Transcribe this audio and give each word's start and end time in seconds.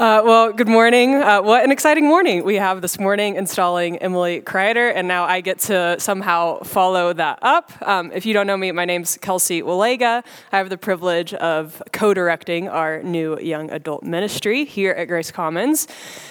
Uh, 0.00 0.22
well, 0.24 0.50
good 0.50 0.66
morning. 0.66 1.16
Uh, 1.16 1.42
what 1.42 1.62
an 1.62 1.70
exciting 1.70 2.06
morning 2.06 2.42
we 2.42 2.54
have 2.54 2.80
this 2.80 2.98
morning 2.98 3.36
installing 3.36 3.98
Emily 3.98 4.40
Kreider, 4.40 4.90
and 4.94 5.06
now 5.06 5.24
I 5.24 5.42
get 5.42 5.58
to 5.58 5.96
somehow 6.00 6.62
follow 6.62 7.12
that 7.12 7.38
up. 7.42 7.70
Um, 7.86 8.10
if 8.10 8.24
you 8.24 8.32
don't 8.32 8.46
know 8.46 8.56
me, 8.56 8.72
my 8.72 8.86
name's 8.86 9.18
Kelsey 9.18 9.60
Walega. 9.60 10.24
I 10.52 10.56
have 10.56 10.70
the 10.70 10.78
privilege 10.78 11.34
of 11.34 11.82
co 11.92 12.14
directing 12.14 12.66
our 12.66 13.02
new 13.02 13.38
young 13.40 13.70
adult 13.70 14.02
ministry 14.02 14.64
here 14.64 14.92
at 14.92 15.04
Grace 15.04 15.30
Commons. 15.30 15.86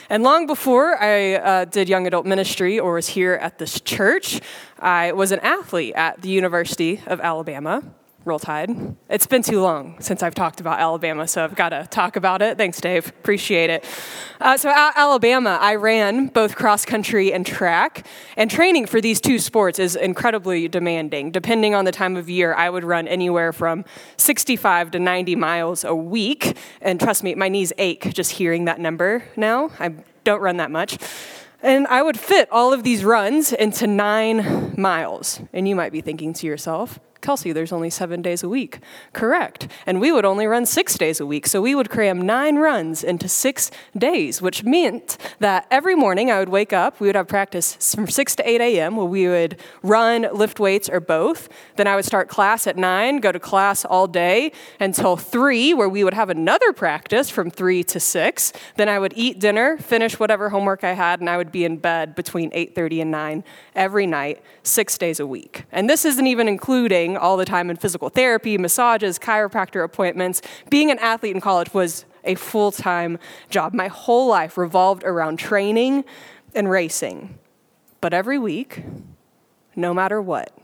And 0.10 0.24
long 0.24 0.48
before 0.48 1.00
I 1.00 1.36
uh, 1.36 1.66
did 1.66 1.88
young 1.90 2.08
adult 2.08 2.26
ministry 2.26 2.80
or 2.80 2.94
was 2.94 3.10
here 3.10 3.36
at 3.36 3.60
this 3.60 3.80
church, 3.82 4.42
I 4.80 5.12
was 5.12 5.32
an 5.32 5.42
athlete 5.42 5.94
at 5.94 6.24
the 6.24 6.30
University 6.30 7.04
of 7.06 7.22
Alabama. 7.22 7.84
Roll 8.30 8.38
Tide. 8.38 8.96
It's 9.10 9.26
been 9.26 9.42
too 9.42 9.60
long 9.60 10.00
since 10.00 10.22
I've 10.22 10.36
talked 10.36 10.62
about 10.62 10.80
Alabama, 10.80 11.28
so 11.28 11.44
I've 11.44 11.56
got 11.56 11.70
to 11.70 11.88
talk 11.90 12.16
about 12.16 12.44
it. 12.44 12.60
Thanks, 12.60 12.80
Dave. 12.80 13.08
Appreciate 13.08 13.72
it. 13.72 13.84
Uh, 14.40 14.56
so, 14.56 14.70
at 14.70 14.94
Alabama, 14.96 15.58
I 15.60 15.74
ran 15.74 16.28
both 16.28 16.56
cross 16.56 16.86
country 16.86 17.34
and 17.34 17.44
track, 17.44 18.06
and 18.38 18.52
training 18.52 18.86
for 18.86 19.02
these 19.02 19.20
two 19.20 19.40
sports 19.40 19.80
is 19.80 19.96
incredibly 19.96 20.68
demanding. 20.68 21.32
Depending 21.32 21.74
on 21.74 21.86
the 21.86 21.92
time 21.92 22.16
of 22.16 22.30
year, 22.30 22.54
I 22.54 22.70
would 22.70 22.84
run 22.84 23.08
anywhere 23.08 23.52
from 23.52 23.84
65 24.18 24.92
to 24.92 25.00
90 25.00 25.36
miles 25.36 25.84
a 25.84 25.96
week. 25.96 26.56
And 26.82 27.00
trust 27.00 27.24
me, 27.24 27.34
my 27.34 27.50
knees 27.50 27.74
ache 27.80 28.14
just 28.14 28.34
hearing 28.34 28.66
that 28.66 28.80
number 28.80 29.24
now. 29.36 29.72
I 29.80 29.96
don't 30.24 30.40
run 30.40 30.58
that 30.58 30.70
much. 30.70 31.00
And 31.64 31.88
I 31.88 32.04
would 32.04 32.18
fit 32.18 32.48
all 32.52 32.74
of 32.74 32.84
these 32.84 33.04
runs 33.04 33.52
into 33.52 33.88
nine 33.88 34.76
miles. 34.78 35.42
And 35.52 35.68
you 35.68 35.76
might 35.76 35.92
be 35.92 36.02
thinking 36.02 36.32
to 36.34 36.46
yourself, 36.46 37.00
Kelsey, 37.30 37.52
there's 37.52 37.72
only 37.72 37.92
seven 37.92 38.24
days 38.24 38.42
a 38.42 38.50
week. 38.50 38.80
Correct. 39.14 39.68
And 39.86 40.02
we 40.02 40.12
would 40.12 40.26
only 40.26 40.48
run 40.48 40.66
six 40.66 40.98
days 40.98 41.20
a 41.20 41.28
week. 41.28 41.46
So 41.46 41.62
we 41.62 41.76
would 41.76 41.88
cram 41.88 42.20
nine 42.24 42.56
runs 42.56 43.04
into 43.04 43.30
six 43.30 43.70
days, 43.96 44.42
which 44.42 44.64
meant 44.64 45.16
that 45.38 45.68
every 45.70 45.94
morning 45.94 46.32
I 46.32 46.40
would 46.40 46.50
wake 46.50 46.74
up, 46.74 47.00
we 47.00 47.06
would 47.06 47.16
have 47.16 47.28
practice 47.28 47.94
from 47.94 48.08
6 48.08 48.36
to 48.38 48.50
8 48.50 48.62
a.m., 48.62 48.96
where 48.96 49.06
we 49.06 49.28
would 49.28 49.60
run, 49.84 50.28
lift 50.34 50.60
weights, 50.60 50.90
or 50.90 51.00
both. 51.00 51.50
Then 51.76 51.86
I 51.86 51.96
would 51.96 52.06
start 52.06 52.30
class 52.30 52.66
at 52.66 52.78
9, 52.78 53.18
go 53.18 53.32
to 53.32 53.40
class 53.40 53.86
all 53.86 54.08
day 54.08 54.52
until 54.80 55.16
3, 55.16 55.76
where 55.76 55.88
we 55.88 56.04
would 56.04 56.16
have 56.16 56.32
another 56.32 56.74
practice 56.74 57.30
from 57.30 57.52
3 57.52 57.84
to 57.84 58.00
6. 58.00 58.54
Then 58.76 58.90
I 58.90 58.98
would 58.98 59.14
eat 59.16 59.38
dinner, 59.38 59.78
finish 59.78 60.20
whatever 60.20 60.50
homework 60.50 60.84
I 60.84 60.94
had, 60.94 61.20
and 61.20 61.30
I 61.30 61.38
would 61.38 61.52
be 61.52 61.64
in 61.64 61.78
bed 61.78 62.16
between 62.16 62.50
8.30 62.50 63.04
and 63.04 63.12
9 63.12 63.44
every 63.76 64.08
night, 64.08 64.42
six 64.64 64.98
days 64.98 65.20
a 65.20 65.28
week. 65.28 65.66
And 65.72 65.88
this 65.88 66.06
isn't 66.06 66.26
even 66.26 66.48
including 66.48 67.19
all 67.20 67.38
the 67.38 67.46
time 67.46 67.70
in 67.70 67.76
physical 67.78 68.10
therapy, 68.10 68.58
massages, 68.58 69.20
chiropractor 69.20 69.84
appointments. 69.84 70.42
Being 70.70 70.92
an 70.92 71.00
athlete 71.00 71.36
in 71.36 71.42
college 71.42 71.74
was 71.74 72.06
a 72.24 72.36
full 72.36 72.72
time 72.72 73.20
job. 73.50 73.74
My 73.74 73.88
whole 73.88 74.28
life 74.28 74.58
revolved 74.58 75.04
around 75.04 75.38
training 75.38 76.06
and 76.56 76.70
racing. 76.70 77.38
But 78.02 78.14
every 78.14 78.40
week, 78.40 78.84
no 79.76 79.94
matter 79.94 80.22
what, 80.22 80.58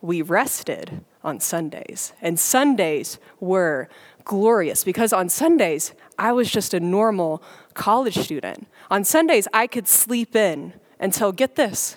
we 0.00 0.20
rested 0.22 1.04
on 1.22 1.40
Sundays. 1.40 2.12
And 2.20 2.38
Sundays 2.38 3.18
were 3.40 3.88
glorious 4.24 4.84
because 4.84 5.12
on 5.12 5.28
Sundays, 5.28 5.94
I 6.18 6.32
was 6.32 6.50
just 6.50 6.74
a 6.74 6.80
normal 6.80 7.42
college 7.74 8.18
student. 8.18 8.66
On 8.90 9.04
Sundays, 9.04 9.48
I 9.52 9.66
could 9.66 9.88
sleep 9.88 10.36
in 10.36 10.74
until 11.00 11.32
get 11.32 11.56
this, 11.56 11.96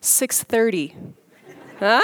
6:30. 0.00 0.94
Huh? 1.78 2.02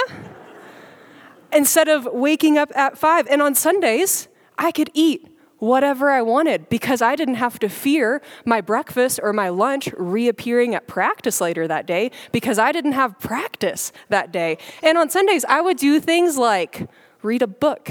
Instead 1.51 1.87
of 1.87 2.07
waking 2.11 2.57
up 2.57 2.71
at 2.75 2.97
five. 2.97 3.27
And 3.27 3.41
on 3.41 3.55
Sundays, 3.55 4.27
I 4.57 4.71
could 4.71 4.89
eat 4.93 5.27
whatever 5.59 6.11
I 6.11 6.21
wanted 6.21 6.69
because 6.69 7.01
I 7.01 7.15
didn't 7.15 7.35
have 7.35 7.57
to 7.59 7.69
fear 7.69 8.21
my 8.45 8.61
breakfast 8.61 9.19
or 9.23 9.33
my 9.33 9.49
lunch 9.49 9.89
reappearing 9.97 10.75
at 10.75 10.87
practice 10.87 11.41
later 11.41 11.67
that 11.67 11.85
day 11.87 12.11
because 12.31 12.59
I 12.59 12.71
didn't 12.71 12.91
have 12.91 13.19
practice 13.19 13.91
that 14.09 14.31
day. 14.31 14.57
And 14.83 14.97
on 14.97 15.09
Sundays, 15.09 15.45
I 15.45 15.61
would 15.61 15.77
do 15.77 15.99
things 15.99 16.37
like 16.37 16.87
read 17.23 17.41
a 17.41 17.47
book 17.47 17.89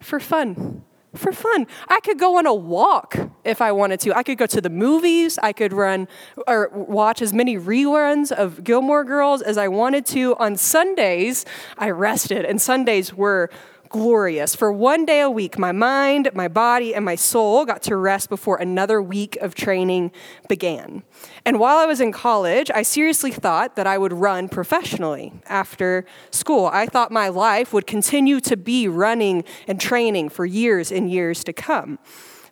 for 0.00 0.20
fun 0.20 0.84
for 1.14 1.32
fun. 1.32 1.66
I 1.88 2.00
could 2.00 2.18
go 2.18 2.38
on 2.38 2.46
a 2.46 2.54
walk 2.54 3.16
if 3.44 3.60
I 3.60 3.72
wanted 3.72 4.00
to. 4.00 4.16
I 4.16 4.22
could 4.22 4.38
go 4.38 4.46
to 4.46 4.60
the 4.60 4.70
movies. 4.70 5.38
I 5.42 5.52
could 5.52 5.72
run 5.72 6.08
or 6.46 6.70
watch 6.72 7.20
as 7.20 7.32
many 7.32 7.56
reruns 7.56 8.30
of 8.30 8.62
Gilmore 8.62 9.04
Girls 9.04 9.42
as 9.42 9.58
I 9.58 9.68
wanted 9.68 10.06
to. 10.06 10.36
On 10.36 10.56
Sundays, 10.56 11.44
I 11.78 11.90
rested, 11.90 12.44
and 12.44 12.60
Sundays 12.60 13.12
were 13.14 13.50
glorious. 13.90 14.54
For 14.54 14.72
one 14.72 15.04
day 15.04 15.20
a 15.20 15.28
week, 15.28 15.58
my 15.58 15.72
mind, 15.72 16.30
my 16.32 16.48
body, 16.48 16.94
and 16.94 17.04
my 17.04 17.16
soul 17.16 17.66
got 17.66 17.82
to 17.82 17.96
rest 17.96 18.30
before 18.30 18.56
another 18.56 19.02
week 19.02 19.36
of 19.36 19.54
training 19.54 20.12
began. 20.48 21.02
And 21.44 21.58
while 21.58 21.76
I 21.76 21.86
was 21.86 22.00
in 22.00 22.12
college, 22.12 22.70
I 22.72 22.82
seriously 22.82 23.32
thought 23.32 23.76
that 23.76 23.86
I 23.86 23.98
would 23.98 24.12
run 24.12 24.48
professionally 24.48 25.32
after 25.46 26.06
school. 26.30 26.70
I 26.72 26.86
thought 26.86 27.10
my 27.10 27.28
life 27.28 27.72
would 27.72 27.86
continue 27.86 28.40
to 28.40 28.56
be 28.56 28.86
running 28.88 29.44
and 29.66 29.80
training 29.80 30.28
for 30.30 30.46
years 30.46 30.90
and 30.90 31.10
years 31.10 31.44
to 31.44 31.52
come. 31.52 31.98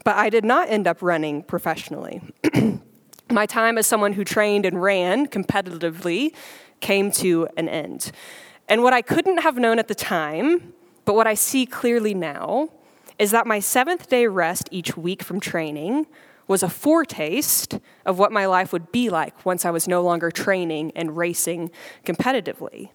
But 0.04 0.16
I 0.16 0.30
did 0.30 0.44
not 0.44 0.68
end 0.68 0.86
up 0.88 1.00
running 1.00 1.44
professionally. 1.44 2.20
my 3.30 3.46
time 3.46 3.78
as 3.78 3.86
someone 3.86 4.14
who 4.14 4.24
trained 4.24 4.66
and 4.66 4.82
ran 4.82 5.26
competitively 5.28 6.34
came 6.80 7.12
to 7.12 7.48
an 7.56 7.68
end. 7.68 8.10
And 8.68 8.82
what 8.82 8.92
I 8.92 9.02
couldn't 9.02 9.38
have 9.38 9.56
known 9.56 9.78
at 9.78 9.88
the 9.88 9.94
time 9.94 10.74
but 11.08 11.14
what 11.14 11.26
I 11.26 11.32
see 11.32 11.64
clearly 11.64 12.12
now 12.12 12.68
is 13.18 13.30
that 13.30 13.46
my 13.46 13.60
seventh 13.60 14.10
day 14.10 14.26
rest 14.26 14.68
each 14.70 14.94
week 14.94 15.22
from 15.22 15.40
training 15.40 16.06
was 16.46 16.62
a 16.62 16.68
foretaste 16.68 17.78
of 18.04 18.18
what 18.18 18.30
my 18.30 18.44
life 18.44 18.74
would 18.74 18.92
be 18.92 19.08
like 19.08 19.46
once 19.46 19.64
I 19.64 19.70
was 19.70 19.88
no 19.88 20.02
longer 20.02 20.30
training 20.30 20.92
and 20.94 21.16
racing 21.16 21.70
competitively. 22.04 22.90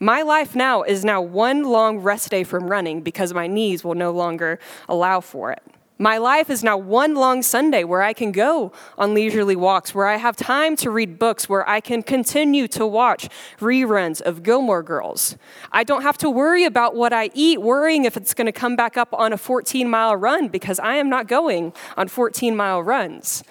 My 0.00 0.22
life 0.22 0.56
now 0.56 0.82
is 0.82 1.04
now 1.04 1.20
one 1.20 1.62
long 1.62 1.98
rest 1.98 2.30
day 2.30 2.42
from 2.42 2.70
running 2.70 3.02
because 3.02 3.34
my 3.34 3.46
knees 3.46 3.84
will 3.84 3.94
no 3.94 4.12
longer 4.12 4.58
allow 4.88 5.20
for 5.20 5.52
it. 5.52 5.62
My 6.00 6.18
life 6.18 6.48
is 6.48 6.62
now 6.62 6.76
one 6.76 7.16
long 7.16 7.42
Sunday 7.42 7.82
where 7.82 8.02
I 8.02 8.12
can 8.12 8.30
go 8.30 8.70
on 8.96 9.14
leisurely 9.14 9.56
walks, 9.56 9.92
where 9.92 10.06
I 10.06 10.16
have 10.16 10.36
time 10.36 10.76
to 10.76 10.90
read 10.90 11.18
books, 11.18 11.48
where 11.48 11.68
I 11.68 11.80
can 11.80 12.04
continue 12.04 12.68
to 12.68 12.86
watch 12.86 13.28
reruns 13.58 14.22
of 14.22 14.44
Gilmore 14.44 14.84
Girls. 14.84 15.36
I 15.72 15.82
don't 15.82 16.02
have 16.02 16.16
to 16.18 16.30
worry 16.30 16.64
about 16.64 16.94
what 16.94 17.12
I 17.12 17.30
eat, 17.34 17.60
worrying 17.60 18.04
if 18.04 18.16
it's 18.16 18.32
going 18.32 18.46
to 18.46 18.52
come 18.52 18.76
back 18.76 18.96
up 18.96 19.12
on 19.12 19.32
a 19.32 19.36
14 19.36 19.90
mile 19.90 20.14
run 20.14 20.46
because 20.46 20.78
I 20.78 20.94
am 20.94 21.08
not 21.08 21.26
going 21.26 21.72
on 21.96 22.06
14 22.06 22.54
mile 22.54 22.80
runs. 22.80 23.42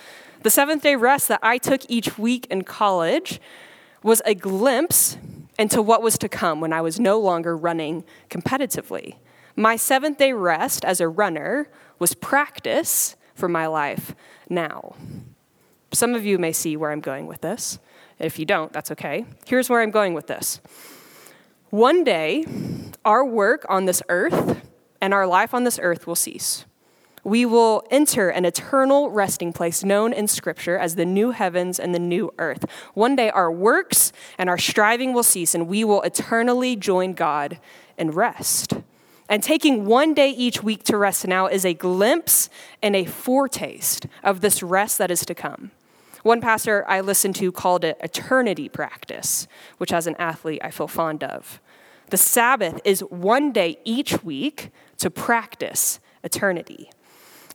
The 0.44 0.50
seventh 0.50 0.84
day 0.84 0.96
rest 0.96 1.28
that 1.28 1.41
I 1.44 1.58
took 1.58 1.81
each 1.90 2.18
week 2.18 2.47
in 2.50 2.64
college 2.64 3.41
was 4.03 4.22
a 4.25 4.34
glimpse 4.34 5.18
into 5.59 5.81
what 5.81 6.02
was 6.02 6.18
to 6.19 6.29
come 6.29 6.62
when 6.62 6.72
I 6.72 6.79
was 6.79 6.97
no 6.97 7.19
longer 7.19 7.58
running 7.58 8.06
competitively. 8.29 9.16
My 9.59 9.75
seventh 9.75 10.19
day 10.19 10.34
rest 10.34 10.85
as 10.85 11.02
a 11.02 11.09
runner 11.09 11.68
was 12.00 12.13
practice 12.13 13.16
for 13.34 13.47
my 13.47 13.68
life 13.68 14.16
now. 14.50 14.96
Some 15.91 16.13
of 16.13 16.25
you 16.25 16.38
may 16.38 16.52
see 16.52 16.75
where 16.75 16.91
I'm 16.91 17.00
going 17.02 17.28
with 17.28 17.41
this. 17.41 17.80
If 18.19 18.40
you 18.40 18.46
don't, 18.46 18.74
that's 18.74 18.91
okay. 18.91 19.25
Here's 19.46 19.69
where 19.69 19.81
I'm 19.81 19.91
going 19.91 20.13
with 20.13 20.28
this. 20.28 20.59
One 21.69 22.03
day, 22.03 22.46
our 23.06 23.24
work 23.25 23.66
on 23.69 23.85
this 23.85 24.02
earth 24.09 24.62
and 25.02 25.13
our 25.13 25.28
life 25.28 25.53
on 25.53 25.63
this 25.63 25.80
earth 25.81 26.08
will 26.08 26.16
cease. 26.16 26.66
We 27.24 27.46
will 27.46 27.84
enter 27.91 28.29
an 28.29 28.46
eternal 28.46 29.09
resting 29.09 29.52
place 29.52 29.84
known 29.84 30.14
in 30.14 30.28
Scripture 30.28 30.78
as 30.78 30.96
the 30.96 31.06
new 31.06 31.31
heavens 31.31 31.78
and 31.78 31.94
the 31.94 32.00
new 32.00 32.34
earth. 32.40 32.66
One 32.94 33.16
day, 33.18 33.29
our 33.29 33.52
works 33.52 34.14
and 34.38 34.50
our 34.50 34.58
striving 34.58 35.14
will 35.14 35.24
cease, 35.24 35.53
and 35.53 35.68
we 35.68 35.84
will 35.84 36.02
eternally 36.03 36.78
join 36.78 37.14
God 37.14 37.59
in 37.97 38.12
rest. 38.12 38.75
And 39.29 39.43
taking 39.43 39.85
one 39.85 40.13
day 40.13 40.29
each 40.29 40.63
week 40.63 40.83
to 40.83 40.97
rest 40.97 41.27
now 41.27 41.47
is 41.47 41.65
a 41.65 41.73
glimpse 41.73 42.49
and 42.81 42.95
a 42.95 43.05
foretaste 43.05 44.07
of 44.23 44.41
this 44.41 44.63
rest 44.63 44.97
that 44.99 45.11
is 45.11 45.25
to 45.25 45.35
come. 45.35 45.72
One 46.23 46.41
pastor 46.41 46.85
I 46.87 47.02
listened 47.02 47.35
to 47.37 47.52
called 47.52 47.84
it 47.84 47.97
eternity 48.02 48.69
practice, 48.69 49.47
which 49.78 49.93
as 49.93 50.07
an 50.07 50.16
athlete 50.17 50.61
I 50.63 50.72
feel 50.72 50.87
fond 50.87 51.23
of. 51.23 51.59
The 52.09 52.17
Sabbath 52.17 52.79
is 52.85 53.02
one 53.02 53.52
day 53.52 53.79
each 53.84 54.23
week 54.23 54.72
to 54.97 55.09
practice 55.09 55.99
eternity. 56.23 56.90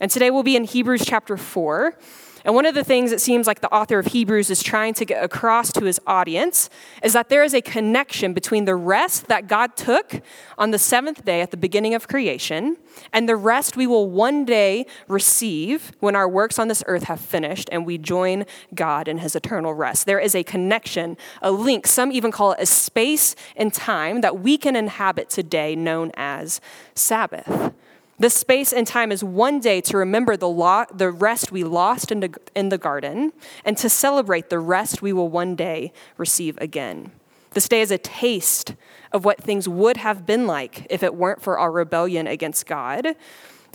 And 0.01 0.11
today 0.11 0.31
we'll 0.31 0.43
be 0.43 0.57
in 0.57 0.65
Hebrews 0.65 1.05
chapter 1.05 1.37
4. 1.37 1.97
And 2.45 2.55
one 2.55 2.67
of 2.67 2.75
the 2.75 2.85
things 2.85 3.13
it 3.13 3.21
seems 3.21 3.47
like 3.47 3.61
the 3.61 3.73
author 3.73 3.99
of 3.99 4.07
Hebrews 4.07 4.51
is 4.51 4.63
trying 4.63 4.95
to 4.95 5.05
get 5.05 5.23
across 5.23 5.73
to 5.73 5.85
his 5.85 6.01
audience 6.07 6.69
is 7.03 7.13
that 7.13 7.29
there 7.29 7.45
is 7.45 7.55
a 7.55 7.61
connection 7.61 8.33
between 8.33 8.65
the 8.65 8.75
rest 8.75 9.29
that 9.29 9.47
God 9.47 9.77
took 9.77 10.21
on 10.59 10.71
the 10.71 10.79
seventh 10.79 11.25
day 11.25 11.41
at 11.41 11.51
the 11.51 11.57
beginning 11.57 11.95
of 11.95 12.09
creation 12.09 12.77
and 13.13 13.29
the 13.29 13.37
rest 13.37 13.77
we 13.77 13.87
will 13.87 14.11
one 14.11 14.45
day 14.45 14.87
receive 15.09 15.93
when 16.01 16.17
our 16.17 16.29
works 16.29 16.59
on 16.59 16.69
this 16.69 16.83
earth 16.87 17.05
have 17.05 17.21
finished 17.21 17.69
and 17.71 17.87
we 17.87 17.99
join 17.99 18.45
God 18.75 19.09
in 19.09 19.19
his 19.19 19.37
eternal 19.37 19.75
rest. 19.75 20.07
There 20.07 20.21
is 20.21 20.35
a 20.35 20.43
connection, 20.43 21.17
a 21.41 21.51
link, 21.51 21.87
some 21.87 22.13
even 22.13 22.33
call 22.33 22.53
it 22.53 22.61
a 22.61 22.67
space 22.67 23.35
and 23.57 23.73
time 23.73 24.21
that 24.21 24.41
we 24.41 24.59
can 24.59 24.77
inhabit 24.77 25.31
today 25.31 25.77
known 25.77 26.11
as 26.15 26.61
Sabbath. 26.95 27.73
This 28.19 28.35
space 28.35 28.73
and 28.73 28.87
time 28.87 29.11
is 29.11 29.25
one 29.25 29.59
day 29.59 29.81
to 29.83 29.97
remember 29.97 30.37
the, 30.37 30.49
law, 30.49 30.85
the 30.93 31.11
rest 31.11 31.51
we 31.51 31.65
lost 31.65 32.13
in 32.13 32.21
the, 32.21 32.35
in 32.55 32.69
the 32.69 32.79
garden 32.79 33.33
and 33.65 33.77
to 33.79 33.89
celebrate 33.89 34.49
the 34.49 34.59
rest 34.59 35.03
we 35.03 35.13
will 35.13 35.29
one 35.29 35.57
day 35.57 35.93
receive 36.17 36.57
again. 36.59 37.11
This 37.53 37.69
day 37.69 37.81
is 37.81 37.91
a 37.91 37.99
taste 37.99 38.75
of 39.13 39.25
what 39.25 39.43
things 39.43 39.69
would 39.69 39.99
have 39.99 40.25
been 40.25 40.47
like 40.47 40.87
if 40.89 41.03
it 41.03 41.15
weren't 41.15 41.43
for 41.43 41.59
our 41.59 41.71
rebellion 41.71 42.27
against 42.27 42.67
God. 42.67 43.09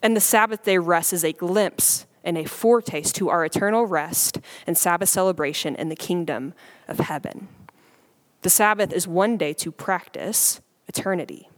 And 0.02 0.16
the 0.16 0.22
Sabbath 0.22 0.64
day 0.64 0.78
rest 0.78 1.14
is 1.14 1.24
a 1.24 1.34
glimpse 1.34 2.06
and 2.24 2.38
a 2.38 2.46
foretaste 2.46 3.16
to 3.16 3.30
our 3.30 3.46
eternal 3.46 3.86
rest 3.86 4.40
and 4.66 4.78
Sabbath 4.78 5.10
celebration 5.10 5.76
in 5.76 5.90
the 5.90 5.96
kingdom 5.96 6.54
of 6.88 7.00
heaven. 7.00 7.48
The 8.42 8.50
Sabbath 8.50 8.94
is 8.94 9.08
one 9.08 9.38
day 9.38 9.54
to 9.54 9.72
practice 9.72 10.62
eternity. 10.88 11.50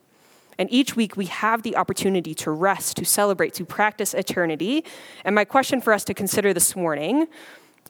And 0.60 0.72
each 0.72 0.96
week 0.96 1.16
we 1.16 1.26
have 1.26 1.64
the 1.64 1.78
opportunity 1.78 2.36
to 2.36 2.52
rest, 2.52 2.98
to 2.98 3.06
celebrate, 3.06 3.54
to 3.56 3.66
practice 3.66 4.14
eternity. 4.14 4.84
And 5.24 5.34
my 5.34 5.46
question 5.46 5.80
for 5.80 5.94
us 5.94 6.04
to 6.04 6.14
consider 6.14 6.54
this 6.54 6.76
morning 6.76 7.28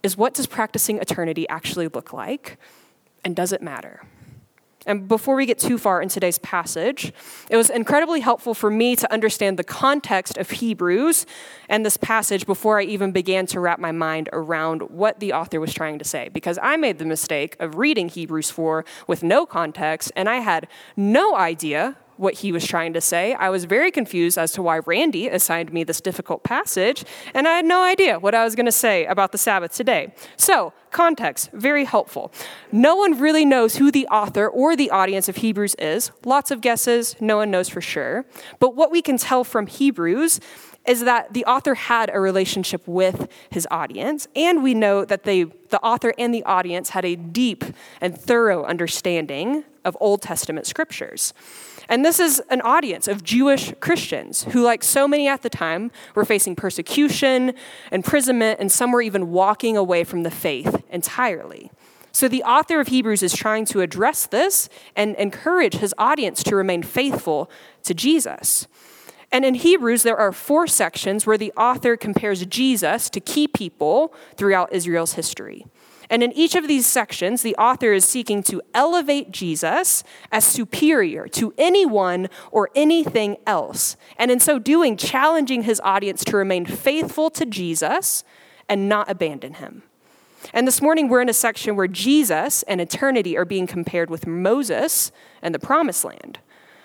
is 0.04 0.16
what 0.16 0.36
does 0.36 0.48
practicing 0.48 1.00
eternity 1.00 1.50
actually 1.50 1.88
look 1.88 2.14
like? 2.14 2.58
And 3.26 3.36
does 3.36 3.52
it 3.52 3.64
matter? 3.64 4.04
And 4.86 5.08
before 5.08 5.36
we 5.36 5.46
get 5.46 5.60
too 5.60 5.78
far 5.78 6.02
in 6.02 6.08
today's 6.08 6.38
passage, 6.38 7.12
it 7.50 7.58
was 7.58 7.70
incredibly 7.70 8.22
helpful 8.22 8.54
for 8.54 8.70
me 8.70 8.96
to 8.96 9.12
understand 9.12 9.60
the 9.60 9.64
context 9.64 10.38
of 10.38 10.50
Hebrews 10.52 11.26
and 11.68 11.86
this 11.86 11.98
passage 11.98 12.46
before 12.46 12.80
I 12.80 12.84
even 12.84 13.12
began 13.12 13.46
to 13.48 13.60
wrap 13.60 13.80
my 13.80 13.92
mind 13.92 14.30
around 14.32 14.84
what 14.84 15.20
the 15.20 15.34
author 15.34 15.60
was 15.60 15.74
trying 15.74 16.00
to 16.00 16.06
say. 16.06 16.30
Because 16.30 16.58
I 16.62 16.78
made 16.78 16.98
the 16.98 17.06
mistake 17.06 17.58
of 17.60 17.78
reading 17.78 18.08
Hebrews 18.08 18.52
4 18.52 18.86
with 19.06 19.22
no 19.22 19.46
context, 19.46 20.14
and 20.16 20.30
I 20.30 20.38
had 20.38 20.68
no 20.96 21.36
idea 21.36 21.98
what 22.20 22.34
he 22.36 22.52
was 22.52 22.66
trying 22.66 22.92
to 22.94 23.00
say. 23.00 23.34
I 23.34 23.50
was 23.50 23.64
very 23.64 23.92
confused 23.92 24.38
as 24.38 24.52
to 24.52 24.62
why 24.62 24.80
Randy 24.80 25.30
assigned 25.30 25.72
me 25.72 25.86
this 25.86 26.02
difficult 26.02 26.44
passage, 26.44 27.06
and 27.34 27.48
I 27.48 27.56
had 27.56 27.66
no 27.66 27.82
idea 27.82 28.20
what 28.20 28.36
I 28.36 28.44
was 28.44 28.56
going 28.56 28.66
to 28.66 28.74
say 28.74 29.06
about 29.06 29.32
the 29.32 29.38
Sabbath 29.38 29.72
today. 29.74 30.14
So, 30.36 30.74
context, 30.92 31.50
very 31.54 31.86
helpful. 31.86 32.34
No 32.74 32.98
one 32.98 33.18
really 33.20 33.46
knows 33.46 33.78
who 33.78 33.90
the 33.90 34.06
author 34.08 34.50
or 34.50 34.76
the 34.76 34.92
audience 34.92 35.30
of 35.30 35.38
Hebrews 35.38 35.76
is. 35.76 36.12
Lots 36.26 36.52
of 36.52 36.60
guesses, 36.60 37.16
no 37.22 37.38
one 37.38 37.52
knows 37.52 37.70
for 37.70 37.80
sure. 37.80 38.26
But 38.60 38.76
what 38.76 38.92
we 38.92 39.02
can 39.02 39.18
tell 39.18 39.46
from 39.46 39.68
Hebrews 39.68 40.42
is 40.86 41.04
that 41.06 41.34
the 41.34 41.46
author 41.46 41.76
had 41.76 42.10
a 42.14 42.20
relationship 42.20 42.86
with 42.86 43.30
his 43.50 43.68
audience, 43.72 44.28
and 44.36 44.62
we 44.62 44.74
know 44.74 45.06
that 45.06 45.24
they, 45.24 45.44
the 45.44 45.80
author 45.82 46.14
and 46.18 46.34
the 46.34 46.44
audience 46.44 46.90
had 46.90 47.06
a 47.06 47.16
deep 47.16 47.64
and 48.02 48.20
thorough 48.20 48.66
understanding 48.66 49.64
of 49.86 49.98
Old 50.00 50.22
Testament 50.22 50.66
scriptures. 50.66 51.34
And 51.88 52.06
this 52.06 52.20
is 52.20 52.42
an 52.50 52.62
audience 52.62 53.08
of 53.08 53.24
Jewish 53.24 53.74
Christians 53.80 54.44
who, 54.44 54.62
like 54.62 54.84
so 54.84 55.08
many 55.08 55.28
at 55.28 55.42
the 55.42 55.50
time, 55.50 55.92
were 56.14 56.26
facing 56.26 56.56
persecution, 56.56 57.54
imprisonment, 57.92 58.60
and 58.60 58.72
some 58.72 58.92
were 58.92 59.02
even 59.02 59.32
walking 59.32 59.76
away 59.76 60.04
from 60.04 60.24
the 60.24 60.32
faith 60.32 60.84
entirely. 60.90 61.72
So 62.12 62.28
the 62.28 62.44
author 62.44 62.80
of 62.80 62.88
Hebrews 62.88 63.24
is 63.24 63.34
trying 63.34 63.66
to 63.66 63.82
address 63.82 64.26
this 64.26 64.70
and 64.96 65.16
encourage 65.16 65.76
his 65.76 65.94
audience 65.98 66.44
to 66.44 66.56
remain 66.56 66.84
faithful 66.84 67.50
to 67.84 67.94
Jesus. 67.94 68.68
And 69.32 69.46
in 69.46 69.54
Hebrews, 69.54 70.04
there 70.04 70.18
are 70.18 70.32
four 70.32 70.66
sections 70.68 71.26
where 71.26 71.38
the 71.38 71.54
author 71.56 71.96
compares 71.96 72.46
Jesus 72.46 73.10
to 73.12 73.20
key 73.20 73.48
people 73.48 74.14
throughout 74.36 74.74
Israel's 74.74 75.14
history. 75.14 75.66
And 76.10 76.24
in 76.24 76.32
each 76.32 76.56
of 76.56 76.68
these 76.68 76.88
sections, 76.88 77.44
the 77.44 77.56
author 77.58 77.94
is 77.94 78.04
seeking 78.04 78.42
to 78.44 78.62
elevate 78.74 79.32
Jesus 79.32 80.04
as 80.32 80.44
superior 80.44 81.28
to 81.30 81.54
anyone 81.58 82.30
or 82.52 82.70
anything 82.76 83.38
else. 83.46 83.96
And 84.18 84.32
in 84.32 84.40
so 84.40 84.58
doing, 84.58 84.98
challenging 84.98 85.64
his 85.64 85.80
audience 85.84 86.24
to 86.26 86.38
remain 86.38 86.66
faithful 86.66 87.30
to 87.32 87.46
Jesus 87.46 88.24
and 88.68 88.90
not 88.90 89.10
abandon 89.10 89.56
him. 89.56 89.84
And 90.54 90.66
this 90.66 90.82
morning, 90.82 91.10
we're 91.10 91.22
in 91.22 91.30
a 91.30 91.34
section 91.34 91.76
where 91.76 91.88
Jesus 91.88 92.64
and 92.64 92.80
eternity 92.82 93.38
are 93.38 93.46
being 93.46 93.68
compared 93.68 94.10
with 94.10 94.26
Moses 94.26 95.12
and 95.42 95.54
the 95.54 95.60
promised 95.60 96.06
land. 96.06 96.40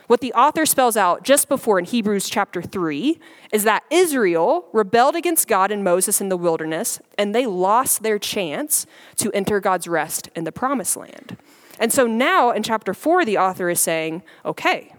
What 0.06 0.20
the 0.20 0.34
author 0.34 0.66
spells 0.66 0.98
out 0.98 1.22
just 1.22 1.48
before 1.48 1.78
in 1.78 1.86
Hebrews 1.86 2.28
chapter 2.28 2.60
3 2.60 3.18
is 3.52 3.64
that 3.64 3.84
Israel 3.90 4.66
rebelled 4.72 5.16
against 5.16 5.48
God 5.48 5.70
and 5.70 5.82
Moses 5.82 6.20
in 6.20 6.28
the 6.28 6.36
wilderness, 6.36 7.00
and 7.16 7.34
they 7.34 7.46
lost 7.46 8.02
their 8.02 8.18
chance 8.18 8.84
to 9.16 9.32
enter 9.32 9.60
God's 9.60 9.88
rest 9.88 10.28
in 10.36 10.44
the 10.44 10.52
promised 10.52 10.96
land. 10.96 11.38
And 11.78 11.90
so 11.90 12.06
now 12.06 12.50
in 12.50 12.62
chapter 12.62 12.92
4, 12.92 13.24
the 13.24 13.38
author 13.38 13.70
is 13.70 13.80
saying, 13.80 14.22
okay, 14.44 14.94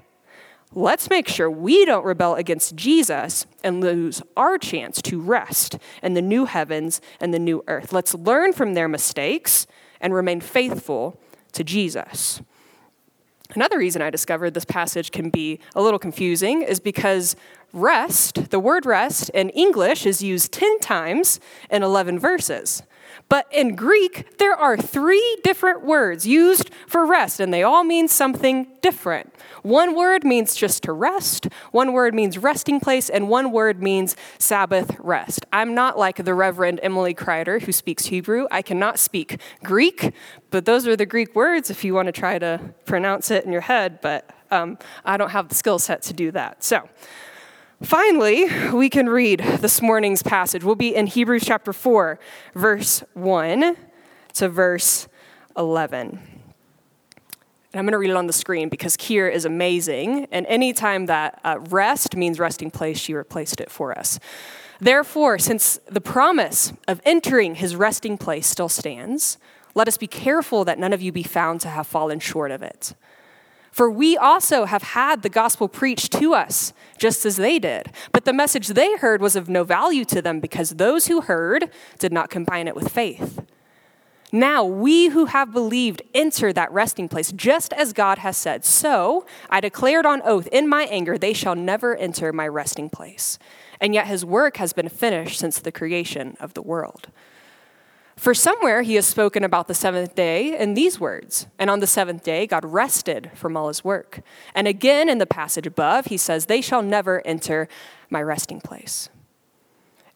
let's 0.74 1.08
make 1.08 1.28
sure 1.28 1.52
we 1.52 1.86
don't 1.86 2.04
rebel 2.04 2.34
against 2.34 2.76
Jesus 2.76 3.46
and 3.64 3.82
lose 3.82 4.24
our 4.36 4.58
chance 4.58 5.04
to 5.04 5.22
rest 5.22 5.78
in 6.02 6.16
the 6.16 6.22
new 6.22 6.46
heavens 6.46 7.00
and 7.22 7.32
the 7.32 7.40
new 7.40 7.64
earth. 7.68 7.94
Let's 7.94 8.16
learn 8.16 8.54
from 8.54 8.74
their 8.74 8.88
mistakes 8.88 9.68
and 10.02 10.16
remain 10.16 10.42
faithful 10.42 11.20
to 11.54 11.64
Jesus. 11.64 12.42
Another 13.54 13.78
reason 13.78 14.02
I 14.02 14.10
discovered 14.10 14.54
this 14.54 14.66
passage 14.66 15.12
can 15.12 15.30
be 15.30 15.60
a 15.76 15.82
little 15.82 16.00
confusing 16.00 16.62
is 16.62 16.80
because 16.80 17.36
rest, 17.74 18.50
the 18.50 18.60
word 18.60 18.86
rest 18.86 19.30
in 19.30 19.50
English 19.50 20.06
is 20.06 20.24
used 20.24 20.52
10 20.52 20.80
times 20.80 21.40
in 21.70 21.84
11 21.84 22.20
verses. 22.20 22.82
But 23.30 23.48
in 23.52 23.76
Greek, 23.76 24.38
there 24.38 24.56
are 24.56 24.78
three 24.78 25.38
different 25.44 25.86
words 25.86 26.28
used 26.28 26.70
for 26.88 27.06
rest, 27.06 27.40
and 27.40 27.54
they 27.54 27.64
all 27.64 27.84
mean 27.84 28.08
something 28.08 28.68
different. 28.82 29.34
One 29.64 29.96
word 29.96 30.24
means 30.24 30.56
just 30.56 30.84
to 30.84 30.94
rest, 30.94 31.48
one 31.72 31.94
word 31.94 32.14
means 32.14 32.38
resting 32.38 32.80
place, 32.80 33.10
and 33.10 33.30
one 33.30 33.52
word 33.52 33.82
means 33.82 34.16
Sabbath 34.38 34.96
rest. 35.00 35.46
I'm 35.52 35.74
not 35.74 35.98
like 35.98 36.24
the 36.24 36.34
Reverend 36.34 36.80
Emily 36.84 37.14
Kreider, 37.14 37.62
who 37.62 37.72
speaks 37.72 38.06
Hebrew. 38.06 38.48
I 38.52 38.62
cannot 38.62 39.00
speak 39.00 39.40
Greek, 39.64 40.14
but 40.52 40.66
those 40.66 40.88
are 40.88 40.96
the 40.96 41.06
Greek 41.06 41.36
words 41.36 41.70
if 41.70 41.84
you 41.84 41.94
want 41.94 42.08
to 42.08 42.12
try 42.12 42.38
to 42.38 42.74
pronounce 42.86 43.32
it 43.32 43.46
in 43.46 43.52
your 43.52 43.62
head, 43.62 44.00
but 44.02 44.30
um, 44.52 44.78
I 45.04 45.18
don't 45.18 45.32
have 45.32 45.50
the 45.50 45.56
skill 45.56 45.80
set 45.80 46.02
to 46.04 46.14
do 46.14 46.32
that. 46.32 46.64
So, 46.64 46.88
Finally, 47.84 48.72
we 48.72 48.90
can 48.90 49.10
read 49.10 49.42
this 49.60 49.82
morning's 49.82 50.24
passage. 50.24 50.64
We'll 50.64 50.76
be 50.76 50.96
in 50.96 51.08
Hebrews 51.08 51.44
chapter 51.46 51.74
4, 51.74 52.18
verse 52.54 53.04
1 53.14 53.76
to 54.36 54.50
verse 54.50 55.10
11. 55.58 56.10
And 57.76 57.80
I'm 57.80 57.84
going 57.84 57.92
to 57.92 57.98
read 57.98 58.12
it 58.12 58.16
on 58.16 58.28
the 58.28 58.34
screen 58.34 58.70
because 58.70 58.96
Kier 58.96 59.30
is 59.30 59.44
amazing. 59.44 60.28
And 60.32 60.46
anytime 60.48 61.08
that 61.08 61.42
uh, 61.44 61.60
rest 61.70 62.16
means 62.16 62.40
resting 62.40 62.72
place, 62.72 62.98
she 62.98 63.14
replaced 63.14 63.60
it 63.60 63.70
for 63.70 63.98
us. 63.98 64.20
Therefore, 64.80 65.38
since 65.38 65.78
the 65.90 66.02
promise 66.02 66.72
of 66.88 67.02
entering 67.04 67.56
his 67.56 67.76
resting 67.76 68.18
place 68.18 68.48
still 68.48 68.70
stands, 68.70 69.38
let 69.74 69.90
us 69.90 69.98
be 69.98 70.08
careful 70.08 70.64
that 70.64 70.80
none 70.80 70.94
of 70.94 71.02
you 71.02 71.12
be 71.12 71.24
found 71.24 71.60
to 71.62 71.68
have 71.68 71.88
fallen 71.88 72.22
short 72.22 72.52
of 72.52 72.64
it. 72.64 72.96
For 73.76 73.92
we 73.92 74.16
also 74.16 74.64
have 74.64 74.84
had 74.84 75.22
the 75.22 75.28
gospel 75.28 75.68
preached 75.68 76.14
to 76.14 76.34
us, 76.34 76.72
just 76.98 77.26
as 77.26 77.36
they 77.36 77.60
did. 77.60 77.92
But 78.14 78.24
the 78.24 78.32
message 78.32 78.70
they 78.70 78.96
heard 78.96 79.22
was 79.22 79.36
of 79.36 79.50
no 79.50 79.66
value 79.66 80.06
to 80.06 80.22
them 80.22 80.40
because 80.40 80.70
those 80.70 81.08
who 81.08 81.20
heard 81.20 81.70
did 82.00 82.14
not 82.14 82.30
combine 82.30 82.70
it 82.70 82.76
with 82.76 82.88
faith. 82.88 83.42
Now 84.32 84.64
we 84.64 85.10
who 85.10 85.26
have 85.26 85.52
believed 85.52 86.04
enter 86.14 86.54
that 86.54 86.72
resting 86.72 87.10
place, 87.10 87.34
just 87.34 87.74
as 87.74 87.92
God 87.92 88.20
has 88.20 88.38
said. 88.38 88.64
So 88.64 89.26
I 89.50 89.60
declared 89.60 90.06
on 90.06 90.22
oath 90.24 90.48
in 90.54 90.70
my 90.70 90.84
anger, 90.84 91.18
they 91.18 91.34
shall 91.34 91.56
never 91.56 91.98
enter 91.98 92.32
my 92.32 92.48
resting 92.48 92.90
place. 92.90 93.38
And 93.82 93.94
yet 93.94 94.08
his 94.08 94.24
work 94.24 94.56
has 94.56 94.72
been 94.72 94.88
finished 94.88 95.38
since 95.38 95.60
the 95.60 95.74
creation 95.74 96.38
of 96.40 96.54
the 96.54 96.62
world. 96.62 97.10
For 98.18 98.34
somewhere 98.34 98.82
he 98.82 98.96
has 98.96 99.06
spoken 99.06 99.44
about 99.44 99.68
the 99.68 99.74
seventh 99.74 100.16
day 100.16 100.58
in 100.58 100.74
these 100.74 101.00
words 101.00 101.48
And 101.60 101.70
on 101.70 101.80
the 101.80 101.88
seventh 101.88 102.24
day, 102.24 102.48
God 102.48 102.64
rested 102.64 103.32
from 103.36 103.58
all 103.58 103.68
his 103.68 103.84
work. 103.84 104.22
And 104.54 104.68
again 104.68 105.10
in 105.10 105.18
the 105.18 105.26
passage 105.26 105.68
above, 105.68 106.06
he 106.06 106.18
says, 106.18 106.46
They 106.46 106.62
shall 106.62 106.82
never 106.82 107.22
enter 107.26 107.68
my 108.10 108.22
resting 108.22 108.62
place. 108.62 109.10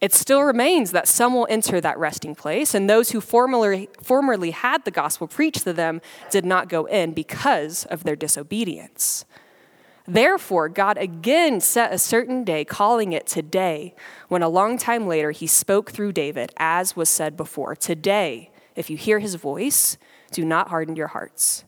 It 0.01 0.13
still 0.13 0.43
remains 0.43 0.91
that 0.91 1.09
some 1.09 1.33
will 1.33 1.47
enter 1.49 1.81
that 1.81 1.99
resting 1.99 2.33
place, 2.33 2.73
and 2.73 2.89
those 2.89 3.11
who 3.11 3.19
formerly, 3.19 3.89
formerly 4.01 4.51
had 4.51 4.85
the 4.85 4.91
gospel 4.91 5.27
preached 5.27 5.65
to 5.65 5.73
them 5.73 6.01
did 6.29 6.45
not 6.45 6.69
go 6.69 6.85
in 6.85 7.11
because 7.11 7.83
of 7.85 8.05
their 8.05 8.15
disobedience. 8.15 9.25
Therefore, 10.09 10.69
God 10.69 10.97
again 10.97 11.61
set 11.61 11.93
a 11.93 11.99
certain 11.99 12.43
day, 12.43 12.65
calling 12.65 13.13
it 13.13 13.27
today, 13.27 13.93
when 14.27 14.41
a 14.41 14.49
long 14.49 14.79
time 14.79 15.05
later 15.05 15.29
he 15.29 15.45
spoke 15.45 15.91
through 15.91 16.13
David, 16.13 16.51
as 16.57 16.95
was 16.95 17.09
said 17.09 17.37
before 17.37 17.75
Today, 17.75 18.49
if 18.75 18.89
you 18.89 18.97
hear 18.97 19.19
his 19.19 19.35
voice, 19.35 19.97
do 20.31 20.43
not 20.43 20.69
harden 20.69 20.95
your 20.95 21.09
hearts. 21.09 21.63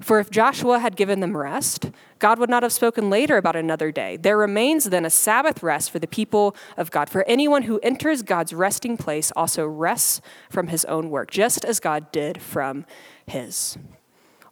For 0.00 0.18
if 0.18 0.30
Joshua 0.30 0.78
had 0.78 0.96
given 0.96 1.20
them 1.20 1.36
rest, 1.36 1.90
God 2.18 2.38
would 2.38 2.48
not 2.48 2.62
have 2.62 2.72
spoken 2.72 3.10
later 3.10 3.36
about 3.36 3.54
another 3.54 3.92
day. 3.92 4.16
There 4.16 4.38
remains 4.38 4.84
then 4.84 5.04
a 5.04 5.10
Sabbath 5.10 5.62
rest 5.62 5.90
for 5.90 5.98
the 5.98 6.06
people 6.06 6.56
of 6.78 6.90
God. 6.90 7.10
For 7.10 7.22
anyone 7.28 7.64
who 7.64 7.78
enters 7.80 8.22
God's 8.22 8.54
resting 8.54 8.96
place 8.96 9.30
also 9.36 9.66
rests 9.66 10.22
from 10.48 10.68
his 10.68 10.86
own 10.86 11.10
work, 11.10 11.30
just 11.30 11.66
as 11.66 11.80
God 11.80 12.10
did 12.12 12.40
from 12.40 12.86
his. 13.26 13.76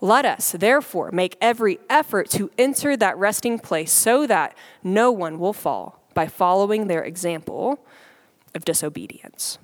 Let 0.01 0.25
us, 0.25 0.53
therefore, 0.53 1.11
make 1.13 1.37
every 1.41 1.79
effort 1.91 2.31
to 2.31 2.51
enter 2.57 2.97
that 2.97 3.19
resting 3.19 3.59
place 3.59 3.93
so 3.93 4.27
that 4.27 4.57
no 4.83 5.11
one 5.13 5.39
will 5.39 5.53
fall 5.53 6.03
by 6.15 6.27
following 6.27 6.87
their 6.87 7.03
example 7.03 7.85
of 8.55 8.65
disobedience. 8.65 9.59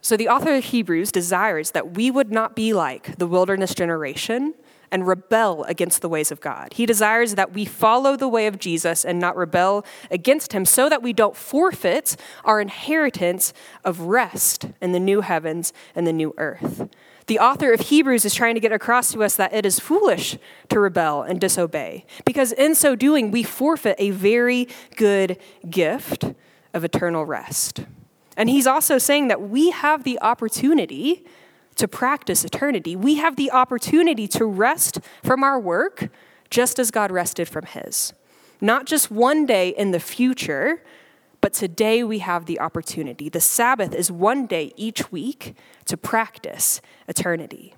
So, 0.00 0.16
the 0.16 0.28
author 0.28 0.54
of 0.54 0.64
Hebrews 0.64 1.12
desires 1.12 1.72
that 1.72 1.94
we 1.94 2.10
would 2.10 2.30
not 2.30 2.56
be 2.56 2.72
like 2.72 3.18
the 3.18 3.26
wilderness 3.26 3.74
generation 3.74 4.54
and 4.90 5.06
rebel 5.06 5.64
against 5.64 6.00
the 6.00 6.08
ways 6.08 6.30
of 6.32 6.40
God. 6.40 6.72
He 6.72 6.86
desires 6.86 7.34
that 7.34 7.52
we 7.52 7.64
follow 7.64 8.16
the 8.16 8.28
way 8.28 8.46
of 8.46 8.58
Jesus 8.58 9.04
and 9.04 9.18
not 9.18 9.36
rebel 9.36 9.84
against 10.10 10.52
him 10.52 10.64
so 10.64 10.88
that 10.88 11.02
we 11.02 11.12
don't 11.12 11.36
forfeit 11.36 12.16
our 12.44 12.60
inheritance 12.60 13.52
of 13.84 14.00
rest 14.00 14.66
in 14.80 14.92
the 14.92 15.00
new 15.00 15.20
heavens 15.20 15.72
and 15.94 16.06
the 16.06 16.12
new 16.12 16.32
earth. 16.38 16.88
The 17.28 17.38
author 17.38 17.72
of 17.72 17.80
Hebrews 17.80 18.24
is 18.24 18.34
trying 18.34 18.54
to 18.54 18.60
get 18.60 18.72
across 18.72 19.12
to 19.12 19.22
us 19.22 19.36
that 19.36 19.52
it 19.52 19.64
is 19.66 19.78
foolish 19.78 20.38
to 20.70 20.80
rebel 20.80 21.22
and 21.22 21.38
disobey, 21.38 22.06
because 22.24 22.52
in 22.52 22.74
so 22.74 22.96
doing, 22.96 23.30
we 23.30 23.42
forfeit 23.42 23.96
a 23.98 24.10
very 24.10 24.66
good 24.96 25.38
gift 25.68 26.24
of 26.72 26.84
eternal 26.84 27.26
rest. 27.26 27.80
And 28.34 28.48
he's 28.48 28.66
also 28.66 28.96
saying 28.96 29.28
that 29.28 29.42
we 29.42 29.70
have 29.70 30.04
the 30.04 30.18
opportunity 30.20 31.24
to 31.76 31.86
practice 31.86 32.44
eternity. 32.44 32.96
We 32.96 33.16
have 33.16 33.36
the 33.36 33.50
opportunity 33.50 34.26
to 34.28 34.46
rest 34.46 34.98
from 35.22 35.44
our 35.44 35.60
work 35.60 36.08
just 36.48 36.78
as 36.78 36.90
God 36.90 37.10
rested 37.10 37.46
from 37.46 37.66
his. 37.66 38.14
Not 38.60 38.86
just 38.86 39.10
one 39.10 39.44
day 39.44 39.68
in 39.68 39.90
the 39.90 40.00
future, 40.00 40.82
but 41.40 41.52
today 41.52 42.02
we 42.02 42.18
have 42.18 42.46
the 42.46 42.60
opportunity. 42.60 43.28
The 43.28 43.40
Sabbath 43.40 43.94
is 43.94 44.10
one 44.10 44.46
day 44.46 44.72
each 44.76 45.12
week 45.12 45.54
to 45.86 45.96
practice 45.96 46.80
eternity. 47.06 47.74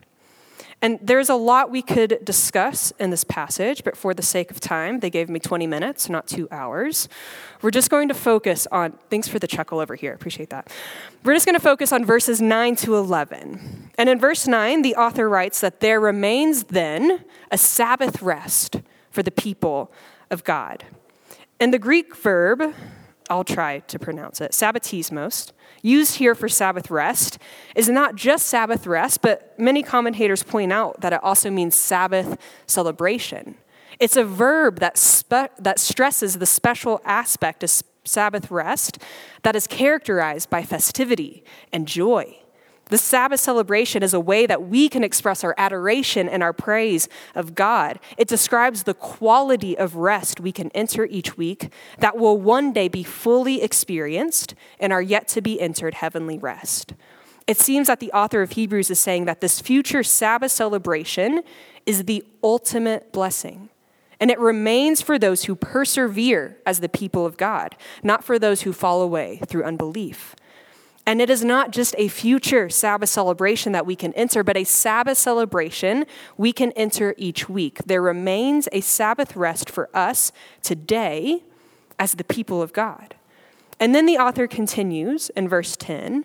And 0.82 0.98
there's 1.02 1.28
a 1.28 1.34
lot 1.34 1.70
we 1.70 1.82
could 1.82 2.24
discuss 2.24 2.90
in 2.92 3.10
this 3.10 3.22
passage, 3.22 3.84
but 3.84 3.98
for 3.98 4.14
the 4.14 4.22
sake 4.22 4.50
of 4.50 4.60
time, 4.60 5.00
they 5.00 5.10
gave 5.10 5.28
me 5.28 5.38
20 5.38 5.66
minutes, 5.66 6.08
not 6.08 6.26
two 6.26 6.48
hours. 6.50 7.06
We're 7.60 7.70
just 7.70 7.90
going 7.90 8.08
to 8.08 8.14
focus 8.14 8.66
on, 8.72 8.98
thanks 9.10 9.28
for 9.28 9.38
the 9.38 9.46
chuckle 9.46 9.78
over 9.78 9.94
here, 9.94 10.14
appreciate 10.14 10.48
that. 10.50 10.72
We're 11.22 11.34
just 11.34 11.44
going 11.44 11.56
to 11.56 11.62
focus 11.62 11.92
on 11.92 12.06
verses 12.06 12.40
9 12.40 12.76
to 12.76 12.96
11. 12.96 13.90
And 13.98 14.08
in 14.08 14.18
verse 14.18 14.46
9, 14.46 14.80
the 14.80 14.96
author 14.96 15.28
writes 15.28 15.60
that 15.60 15.80
there 15.80 16.00
remains 16.00 16.64
then 16.64 17.26
a 17.50 17.58
Sabbath 17.58 18.22
rest 18.22 18.80
for 19.10 19.22
the 19.22 19.30
people 19.30 19.92
of 20.30 20.44
God. 20.44 20.84
And 21.58 21.74
the 21.74 21.78
Greek 21.78 22.16
verb 22.16 22.74
I'll 23.30 23.44
try 23.44 23.78
to 23.78 23.98
pronounce 23.98 24.40
it, 24.40 24.50
sabbatismos, 24.50 25.52
used 25.82 26.16
here 26.16 26.34
for 26.34 26.48
Sabbath 26.48 26.90
rest, 26.90 27.38
is 27.76 27.88
not 27.88 28.16
just 28.16 28.46
Sabbath 28.46 28.88
rest, 28.88 29.22
but 29.22 29.54
many 29.56 29.84
commentators 29.84 30.42
point 30.42 30.72
out 30.72 31.00
that 31.00 31.12
it 31.12 31.22
also 31.22 31.48
means 31.48 31.76
Sabbath 31.76 32.36
celebration. 32.66 33.54
It's 34.00 34.16
a 34.16 34.24
verb 34.24 34.80
that, 34.80 34.98
spe- 34.98 35.56
that 35.58 35.78
stresses 35.78 36.38
the 36.38 36.46
special 36.46 37.00
aspect 37.04 37.62
of 37.62 37.70
Sabbath 38.04 38.50
rest 38.50 38.98
that 39.42 39.54
is 39.54 39.68
characterized 39.68 40.50
by 40.50 40.64
festivity 40.64 41.44
and 41.72 41.86
joy. 41.86 42.36
The 42.90 42.98
Sabbath 42.98 43.40
celebration 43.40 44.02
is 44.02 44.12
a 44.12 44.20
way 44.20 44.46
that 44.46 44.66
we 44.66 44.88
can 44.88 45.04
express 45.04 45.44
our 45.44 45.54
adoration 45.56 46.28
and 46.28 46.42
our 46.42 46.52
praise 46.52 47.08
of 47.34 47.54
God. 47.54 48.00
It 48.18 48.28
describes 48.28 48.82
the 48.82 48.94
quality 48.94 49.78
of 49.78 49.94
rest 49.94 50.40
we 50.40 50.50
can 50.52 50.70
enter 50.70 51.06
each 51.06 51.36
week 51.36 51.72
that 51.98 52.18
will 52.18 52.36
one 52.36 52.72
day 52.72 52.88
be 52.88 53.04
fully 53.04 53.62
experienced 53.62 54.54
in 54.80 54.90
our 54.90 55.00
yet 55.00 55.28
to 55.28 55.40
be 55.40 55.60
entered 55.60 55.94
heavenly 55.94 56.36
rest. 56.36 56.94
It 57.46 57.58
seems 57.58 57.86
that 57.86 58.00
the 58.00 58.12
author 58.12 58.42
of 58.42 58.52
Hebrews 58.52 58.90
is 58.90 59.00
saying 59.00 59.24
that 59.24 59.40
this 59.40 59.60
future 59.60 60.02
Sabbath 60.02 60.52
celebration 60.52 61.42
is 61.86 62.04
the 62.04 62.24
ultimate 62.42 63.12
blessing. 63.12 63.70
And 64.20 64.30
it 64.30 64.38
remains 64.38 65.00
for 65.00 65.18
those 65.18 65.44
who 65.44 65.54
persevere 65.54 66.58
as 66.66 66.80
the 66.80 66.88
people 66.88 67.24
of 67.24 67.36
God, 67.36 67.76
not 68.02 68.22
for 68.22 68.38
those 68.38 68.62
who 68.62 68.72
fall 68.72 69.00
away 69.00 69.40
through 69.46 69.64
unbelief. 69.64 70.36
And 71.06 71.20
it 71.20 71.30
is 71.30 71.44
not 71.44 71.70
just 71.70 71.94
a 71.98 72.08
future 72.08 72.68
Sabbath 72.68 73.08
celebration 73.08 73.72
that 73.72 73.86
we 73.86 73.96
can 73.96 74.12
enter, 74.14 74.44
but 74.44 74.56
a 74.56 74.64
Sabbath 74.64 75.18
celebration 75.18 76.04
we 76.36 76.52
can 76.52 76.72
enter 76.72 77.14
each 77.16 77.48
week. 77.48 77.78
There 77.86 78.02
remains 78.02 78.68
a 78.70 78.80
Sabbath 78.80 79.34
rest 79.34 79.70
for 79.70 79.88
us 79.94 80.30
today 80.62 81.42
as 81.98 82.14
the 82.14 82.24
people 82.24 82.62
of 82.62 82.72
God. 82.72 83.14
And 83.78 83.94
then 83.94 84.06
the 84.06 84.18
author 84.18 84.46
continues 84.46 85.30
in 85.30 85.48
verse 85.48 85.76
10 85.76 86.24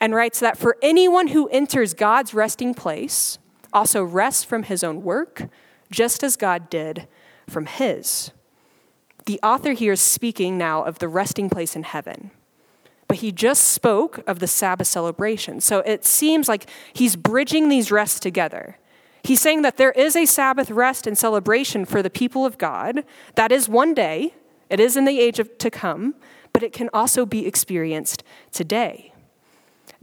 and 0.00 0.14
writes 0.14 0.40
that 0.40 0.58
for 0.58 0.76
anyone 0.82 1.28
who 1.28 1.48
enters 1.48 1.94
God's 1.94 2.34
resting 2.34 2.74
place 2.74 3.38
also 3.72 4.02
rests 4.02 4.44
from 4.44 4.64
his 4.64 4.82
own 4.82 5.02
work, 5.02 5.48
just 5.90 6.22
as 6.22 6.36
God 6.36 6.68
did 6.70 7.06
from 7.48 7.66
his. 7.66 8.32
The 9.26 9.40
author 9.42 9.72
here 9.72 9.92
is 9.92 10.00
speaking 10.00 10.58
now 10.58 10.82
of 10.82 10.98
the 10.98 11.08
resting 11.08 11.50
place 11.50 11.76
in 11.76 11.82
heaven 11.82 12.30
but 13.08 13.18
he 13.18 13.32
just 13.32 13.64
spoke 13.64 14.22
of 14.28 14.38
the 14.38 14.46
Sabbath 14.46 14.86
celebration. 14.86 15.60
So 15.60 15.80
it 15.80 16.04
seems 16.04 16.48
like 16.48 16.68
he's 16.92 17.16
bridging 17.16 17.68
these 17.68 17.90
rests 17.90 18.20
together. 18.20 18.78
He's 19.24 19.40
saying 19.40 19.62
that 19.62 19.78
there 19.78 19.92
is 19.92 20.14
a 20.14 20.26
Sabbath 20.26 20.70
rest 20.70 21.06
and 21.06 21.18
celebration 21.18 21.84
for 21.84 22.02
the 22.02 22.10
people 22.10 22.44
of 22.44 22.58
God. 22.58 23.04
That 23.34 23.50
is 23.50 23.68
one 23.68 23.94
day, 23.94 24.34
it 24.70 24.78
is 24.78 24.96
in 24.96 25.06
the 25.06 25.18
age 25.18 25.38
of, 25.38 25.56
to 25.58 25.70
come, 25.70 26.14
but 26.52 26.62
it 26.62 26.72
can 26.72 26.90
also 26.92 27.26
be 27.26 27.46
experienced 27.46 28.22
today. 28.52 29.12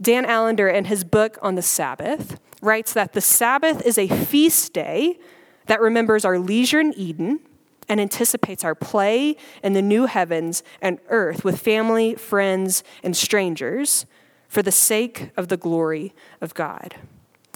Dan 0.00 0.26
Allender, 0.26 0.68
in 0.68 0.86
his 0.86 1.04
book 1.04 1.38
on 1.40 1.54
the 1.54 1.62
Sabbath, 1.62 2.38
writes 2.60 2.92
that 2.92 3.12
the 3.12 3.20
Sabbath 3.20 3.86
is 3.86 3.96
a 3.96 4.08
feast 4.08 4.72
day 4.72 5.18
that 5.66 5.80
remembers 5.80 6.24
our 6.24 6.38
leisure 6.38 6.80
in 6.80 6.92
Eden 6.94 7.40
and 7.88 8.00
anticipates 8.00 8.64
our 8.64 8.74
play 8.74 9.36
in 9.62 9.72
the 9.72 9.82
new 9.82 10.06
heavens 10.06 10.62
and 10.80 10.98
earth 11.08 11.44
with 11.44 11.60
family, 11.60 12.14
friends, 12.14 12.82
and 13.02 13.16
strangers 13.16 14.06
for 14.48 14.62
the 14.62 14.72
sake 14.72 15.30
of 15.36 15.48
the 15.48 15.56
glory 15.56 16.14
of 16.40 16.54
God. 16.54 16.94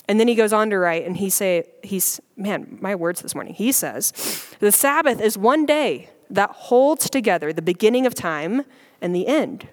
And 0.08 0.18
then 0.18 0.26
he 0.26 0.34
goes 0.34 0.52
on 0.52 0.70
to 0.70 0.78
write, 0.78 1.06
and 1.06 1.16
he 1.16 1.30
say, 1.30 1.68
he's 1.82 2.20
man, 2.36 2.78
my 2.80 2.94
words 2.94 3.22
this 3.22 3.34
morning. 3.34 3.54
He 3.54 3.70
says, 3.70 4.12
the 4.58 4.72
Sabbath 4.72 5.20
is 5.20 5.38
one 5.38 5.66
day 5.66 6.10
that 6.28 6.50
holds 6.50 7.08
together 7.08 7.52
the 7.52 7.62
beginning 7.62 8.06
of 8.06 8.14
time 8.14 8.64
and 9.00 9.14
the 9.14 9.26
end. 9.26 9.68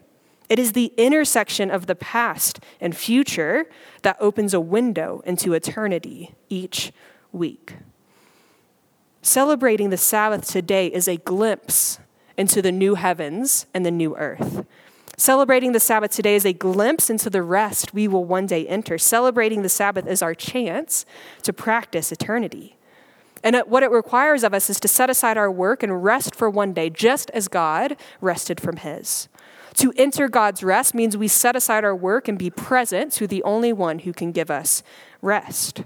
It 0.50 0.60
is 0.60 0.74
the 0.74 0.94
intersection 0.96 1.70
of 1.70 1.88
the 1.88 1.96
past 1.96 2.60
and 2.80 2.96
future 2.96 3.66
that 4.04 4.16
opens 4.20 4.54
a 4.54 4.62
window 4.62 5.22
into 5.26 5.54
eternity 5.54 6.36
each 6.50 6.92
week. 7.32 7.76
Celebrating 9.22 9.90
the 9.90 9.98
Sabbath 9.98 10.48
today 10.48 10.88
is 10.88 11.08
a 11.08 11.18
glimpse 11.18 12.00
into 12.38 12.62
the 12.62 12.72
new 12.72 12.96
heavens 12.96 13.66
and 13.74 13.86
the 13.86 13.92
new 13.92 14.16
earth. 14.16 14.66
Celebrating 15.18 15.72
the 15.72 15.80
Sabbath 15.80 16.12
today 16.12 16.36
is 16.36 16.46
a 16.46 16.54
glimpse 16.54 17.10
into 17.10 17.30
the 17.30 17.42
rest 17.42 17.94
we 17.94 18.08
will 18.08 18.24
one 18.24 18.46
day 18.46 18.68
enter. 18.68 19.00
Celebrating 19.00 19.64
the 19.64 19.70
Sabbath 19.70 20.06
is 20.06 20.22
our 20.22 20.36
chance 20.36 21.06
to 21.42 21.52
practice 21.52 22.12
eternity. 22.12 22.78
And 23.44 23.56
what 23.66 23.84
it 23.84 23.90
requires 23.90 24.44
of 24.44 24.54
us 24.54 24.70
is 24.70 24.80
to 24.82 24.88
set 24.88 25.10
aside 25.10 25.38
our 25.38 25.52
work 25.52 25.82
and 25.82 26.04
rest 26.04 26.36
for 26.36 26.50
one 26.50 26.74
day, 26.74 26.90
just 26.90 27.32
as 27.32 27.48
God 27.48 27.98
rested 28.22 28.62
from 28.62 28.78
his. 28.78 29.28
To 29.76 29.94
enter 29.96 30.28
God's 30.28 30.64
rest 30.64 30.94
means 30.94 31.18
we 31.18 31.28
set 31.28 31.56
aside 31.56 31.84
our 31.84 31.96
work 31.96 32.28
and 32.28 32.38
be 32.38 32.50
present 32.50 33.12
to 33.14 33.28
the 33.28 33.44
only 33.44 33.74
one 33.74 34.00
who 34.00 34.14
can 34.14 34.32
give 34.32 34.52
us 34.52 34.84
rest. 35.22 35.84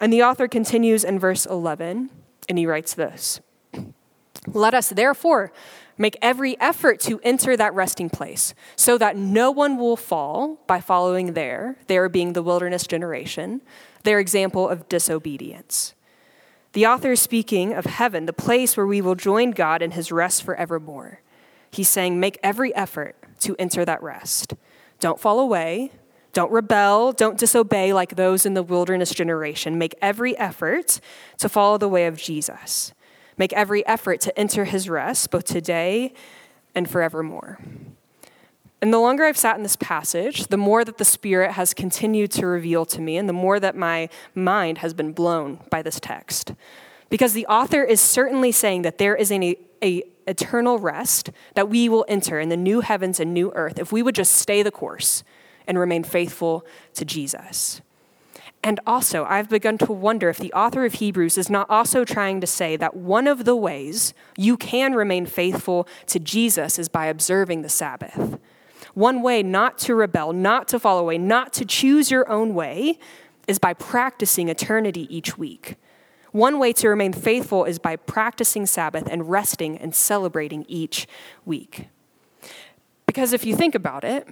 And 0.00 0.12
the 0.12 0.22
author 0.22 0.48
continues 0.48 1.04
in 1.04 1.18
verse 1.18 1.46
11 1.46 2.10
and 2.50 2.58
he 2.58 2.66
writes 2.66 2.92
this 2.92 3.40
Let 4.46 4.74
us 4.74 4.90
therefore 4.90 5.52
make 5.96 6.18
every 6.22 6.58
effort 6.60 6.98
to 6.98 7.20
enter 7.22 7.56
that 7.56 7.74
resting 7.74 8.10
place, 8.10 8.54
so 8.74 8.98
that 8.98 9.16
no 9.16 9.50
one 9.50 9.76
will 9.76 9.96
fall 9.96 10.58
by 10.66 10.80
following 10.80 11.34
there, 11.34 11.76
there 11.86 12.08
being 12.08 12.32
the 12.32 12.42
wilderness 12.42 12.86
generation, 12.86 13.60
their 14.02 14.18
example 14.18 14.68
of 14.68 14.88
disobedience. 14.88 15.94
The 16.72 16.86
author 16.86 17.12
is 17.12 17.20
speaking 17.20 17.74
of 17.74 17.84
heaven, 17.84 18.26
the 18.26 18.32
place 18.32 18.76
where 18.76 18.86
we 18.86 19.00
will 19.00 19.14
join 19.14 19.50
God 19.50 19.82
in 19.82 19.90
his 19.90 20.10
rest 20.10 20.42
forevermore. 20.42 21.20
He's 21.70 21.88
saying, 21.88 22.18
make 22.18 22.38
every 22.42 22.74
effort 22.74 23.16
to 23.40 23.56
enter 23.58 23.84
that 23.84 24.02
rest. 24.02 24.54
Don't 25.00 25.20
fall 25.20 25.40
away, 25.40 25.92
don't 26.32 26.52
rebel, 26.52 27.12
don't 27.12 27.38
disobey 27.38 27.92
like 27.92 28.16
those 28.16 28.46
in 28.46 28.54
the 28.54 28.62
wilderness 28.62 29.12
generation. 29.12 29.78
Make 29.78 29.94
every 30.00 30.36
effort 30.38 31.00
to 31.38 31.48
follow 31.48 31.78
the 31.78 31.88
way 31.88 32.06
of 32.06 32.16
Jesus. 32.16 32.92
Make 33.36 33.52
every 33.54 33.84
effort 33.86 34.20
to 34.22 34.38
enter 34.38 34.64
his 34.64 34.88
rest, 34.88 35.30
both 35.30 35.44
today 35.44 36.12
and 36.74 36.88
forevermore. 36.88 37.58
And 38.82 38.92
the 38.92 38.98
longer 38.98 39.24
I've 39.24 39.36
sat 39.36 39.56
in 39.56 39.62
this 39.62 39.76
passage, 39.76 40.46
the 40.46 40.56
more 40.56 40.84
that 40.84 40.98
the 40.98 41.04
Spirit 41.04 41.52
has 41.52 41.74
continued 41.74 42.30
to 42.32 42.46
reveal 42.46 42.86
to 42.86 43.00
me, 43.00 43.16
and 43.16 43.28
the 43.28 43.34
more 43.34 43.60
that 43.60 43.76
my 43.76 44.08
mind 44.34 44.78
has 44.78 44.94
been 44.94 45.12
blown 45.12 45.60
by 45.68 45.82
this 45.82 46.00
text. 46.00 46.54
Because 47.10 47.32
the 47.32 47.46
author 47.46 47.82
is 47.82 48.00
certainly 48.00 48.52
saying 48.52 48.82
that 48.82 48.98
there 48.98 49.16
is 49.16 49.30
an 49.30 49.54
a 49.82 50.02
eternal 50.26 50.78
rest 50.78 51.30
that 51.54 51.68
we 51.68 51.88
will 51.88 52.04
enter 52.06 52.38
in 52.38 52.50
the 52.50 52.56
new 52.56 52.80
heavens 52.80 53.18
and 53.18 53.32
new 53.32 53.50
earth 53.54 53.78
if 53.78 53.90
we 53.90 54.02
would 54.02 54.14
just 54.14 54.34
stay 54.34 54.62
the 54.62 54.70
course 54.70 55.24
and 55.70 55.78
remain 55.78 56.02
faithful 56.02 56.66
to 56.94 57.04
Jesus. 57.04 57.80
And 58.64 58.80
also, 58.88 59.24
I've 59.24 59.48
begun 59.48 59.78
to 59.78 59.92
wonder 59.92 60.28
if 60.28 60.36
the 60.36 60.52
author 60.52 60.84
of 60.84 60.94
Hebrews 60.94 61.38
is 61.38 61.48
not 61.48 61.70
also 61.70 62.04
trying 62.04 62.40
to 62.40 62.46
say 62.46 62.76
that 62.76 62.96
one 62.96 63.28
of 63.28 63.44
the 63.44 63.54
ways 63.54 64.12
you 64.36 64.56
can 64.56 64.94
remain 64.94 65.26
faithful 65.26 65.86
to 66.06 66.18
Jesus 66.18 66.76
is 66.76 66.88
by 66.88 67.06
observing 67.06 67.62
the 67.62 67.68
Sabbath. 67.68 68.40
One 68.94 69.22
way 69.22 69.44
not 69.44 69.78
to 69.78 69.94
rebel, 69.94 70.32
not 70.32 70.66
to 70.68 70.80
fall 70.80 70.98
away, 70.98 71.18
not 71.18 71.52
to 71.52 71.64
choose 71.64 72.10
your 72.10 72.28
own 72.28 72.52
way 72.52 72.98
is 73.46 73.60
by 73.60 73.72
practicing 73.72 74.48
eternity 74.48 75.06
each 75.14 75.38
week. 75.38 75.76
One 76.32 76.58
way 76.58 76.72
to 76.74 76.88
remain 76.88 77.12
faithful 77.12 77.64
is 77.64 77.78
by 77.78 77.94
practicing 77.94 78.66
Sabbath 78.66 79.06
and 79.08 79.30
resting 79.30 79.78
and 79.78 79.94
celebrating 79.94 80.64
each 80.68 81.06
week. 81.44 81.86
Because 83.06 83.32
if 83.32 83.46
you 83.46 83.54
think 83.54 83.76
about 83.76 84.02
it, 84.02 84.26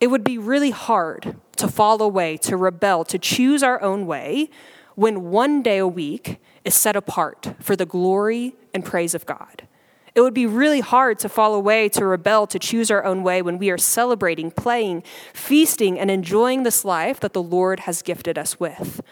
it 0.00 0.08
would 0.08 0.24
be 0.24 0.38
really 0.38 0.70
hard 0.70 1.36
to 1.56 1.68
fall 1.68 2.02
away, 2.02 2.36
to 2.38 2.56
rebel, 2.56 3.04
to 3.04 3.18
choose 3.18 3.62
our 3.62 3.80
own 3.80 4.06
way 4.06 4.50
when 4.94 5.30
one 5.30 5.62
day 5.62 5.78
a 5.78 5.86
week 5.86 6.38
is 6.64 6.74
set 6.74 6.96
apart 6.96 7.54
for 7.60 7.76
the 7.76 7.86
glory 7.86 8.54
and 8.74 8.84
praise 8.84 9.14
of 9.14 9.26
God. 9.26 9.66
It 10.14 10.22
would 10.22 10.34
be 10.34 10.46
really 10.46 10.80
hard 10.80 11.18
to 11.20 11.28
fall 11.28 11.54
away, 11.54 11.90
to 11.90 12.06
rebel, 12.06 12.46
to 12.46 12.58
choose 12.58 12.90
our 12.90 13.04
own 13.04 13.22
way 13.22 13.42
when 13.42 13.58
we 13.58 13.68
are 13.68 13.76
celebrating, 13.76 14.50
playing, 14.50 15.02
feasting, 15.34 15.98
and 15.98 16.10
enjoying 16.10 16.62
this 16.62 16.86
life 16.86 17.20
that 17.20 17.34
the 17.34 17.42
Lord 17.42 17.80
has 17.80 18.00
gifted 18.00 18.38
us 18.38 18.58
with. 18.58 19.02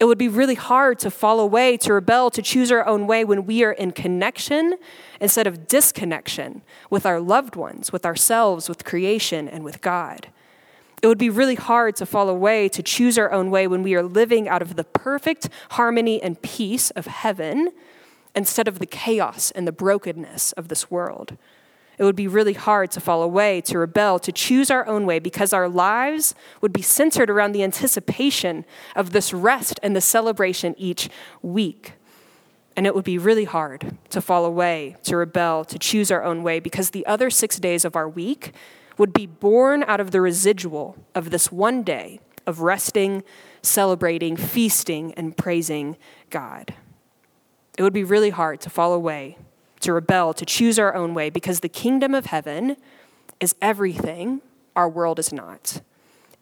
It 0.00 0.06
would 0.06 0.16
be 0.16 0.28
really 0.28 0.54
hard 0.54 0.98
to 1.00 1.10
fall 1.10 1.38
away, 1.40 1.76
to 1.76 1.92
rebel, 1.92 2.30
to 2.30 2.40
choose 2.40 2.72
our 2.72 2.86
own 2.86 3.06
way 3.06 3.22
when 3.22 3.44
we 3.44 3.62
are 3.62 3.72
in 3.72 3.92
connection 3.92 4.78
instead 5.20 5.46
of 5.46 5.68
disconnection 5.68 6.62
with 6.88 7.04
our 7.04 7.20
loved 7.20 7.54
ones, 7.54 7.92
with 7.92 8.06
ourselves, 8.06 8.66
with 8.66 8.86
creation, 8.86 9.46
and 9.46 9.62
with 9.62 9.82
God. 9.82 10.28
It 11.02 11.06
would 11.06 11.18
be 11.18 11.28
really 11.28 11.54
hard 11.54 11.96
to 11.96 12.06
fall 12.06 12.30
away, 12.30 12.68
to 12.70 12.82
choose 12.82 13.18
our 13.18 13.30
own 13.30 13.50
way 13.50 13.66
when 13.66 13.82
we 13.82 13.94
are 13.94 14.02
living 14.02 14.48
out 14.48 14.62
of 14.62 14.76
the 14.76 14.84
perfect 14.84 15.50
harmony 15.72 16.22
and 16.22 16.40
peace 16.40 16.90
of 16.92 17.06
heaven 17.06 17.70
instead 18.34 18.68
of 18.68 18.78
the 18.78 18.86
chaos 18.86 19.50
and 19.50 19.66
the 19.66 19.72
brokenness 19.72 20.52
of 20.52 20.68
this 20.68 20.90
world. 20.90 21.36
It 22.00 22.04
would 22.04 22.16
be 22.16 22.28
really 22.28 22.54
hard 22.54 22.90
to 22.92 23.00
fall 23.00 23.22
away, 23.22 23.60
to 23.60 23.78
rebel, 23.78 24.18
to 24.20 24.32
choose 24.32 24.70
our 24.70 24.86
own 24.86 25.04
way 25.04 25.18
because 25.18 25.52
our 25.52 25.68
lives 25.68 26.34
would 26.62 26.72
be 26.72 26.80
centered 26.80 27.28
around 27.28 27.52
the 27.52 27.62
anticipation 27.62 28.64
of 28.96 29.10
this 29.10 29.34
rest 29.34 29.78
and 29.82 29.94
the 29.94 30.00
celebration 30.00 30.74
each 30.78 31.10
week. 31.42 31.92
And 32.74 32.86
it 32.86 32.94
would 32.94 33.04
be 33.04 33.18
really 33.18 33.44
hard 33.44 33.98
to 34.08 34.22
fall 34.22 34.46
away, 34.46 34.96
to 35.02 35.18
rebel, 35.18 35.62
to 35.66 35.78
choose 35.78 36.10
our 36.10 36.24
own 36.24 36.42
way 36.42 36.58
because 36.58 36.88
the 36.88 37.04
other 37.04 37.28
six 37.28 37.58
days 37.58 37.84
of 37.84 37.94
our 37.94 38.08
week 38.08 38.54
would 38.96 39.12
be 39.12 39.26
born 39.26 39.82
out 39.82 40.00
of 40.00 40.10
the 40.10 40.22
residual 40.22 40.96
of 41.14 41.28
this 41.28 41.52
one 41.52 41.82
day 41.82 42.18
of 42.46 42.62
resting, 42.62 43.22
celebrating, 43.60 44.36
feasting, 44.36 45.12
and 45.18 45.36
praising 45.36 45.98
God. 46.30 46.72
It 47.76 47.82
would 47.82 47.92
be 47.92 48.04
really 48.04 48.30
hard 48.30 48.62
to 48.62 48.70
fall 48.70 48.94
away, 48.94 49.36
to 49.80 49.92
rebel, 49.92 50.32
to 50.34 50.44
choose 50.44 50.78
our 50.78 50.94
own 50.94 51.14
way, 51.14 51.30
because 51.30 51.60
the 51.60 51.68
kingdom 51.68 52.14
of 52.14 52.26
heaven 52.26 52.76
is 53.40 53.54
everything 53.60 54.40
our 54.76 54.88
world 54.88 55.18
is 55.18 55.32
not. 55.32 55.82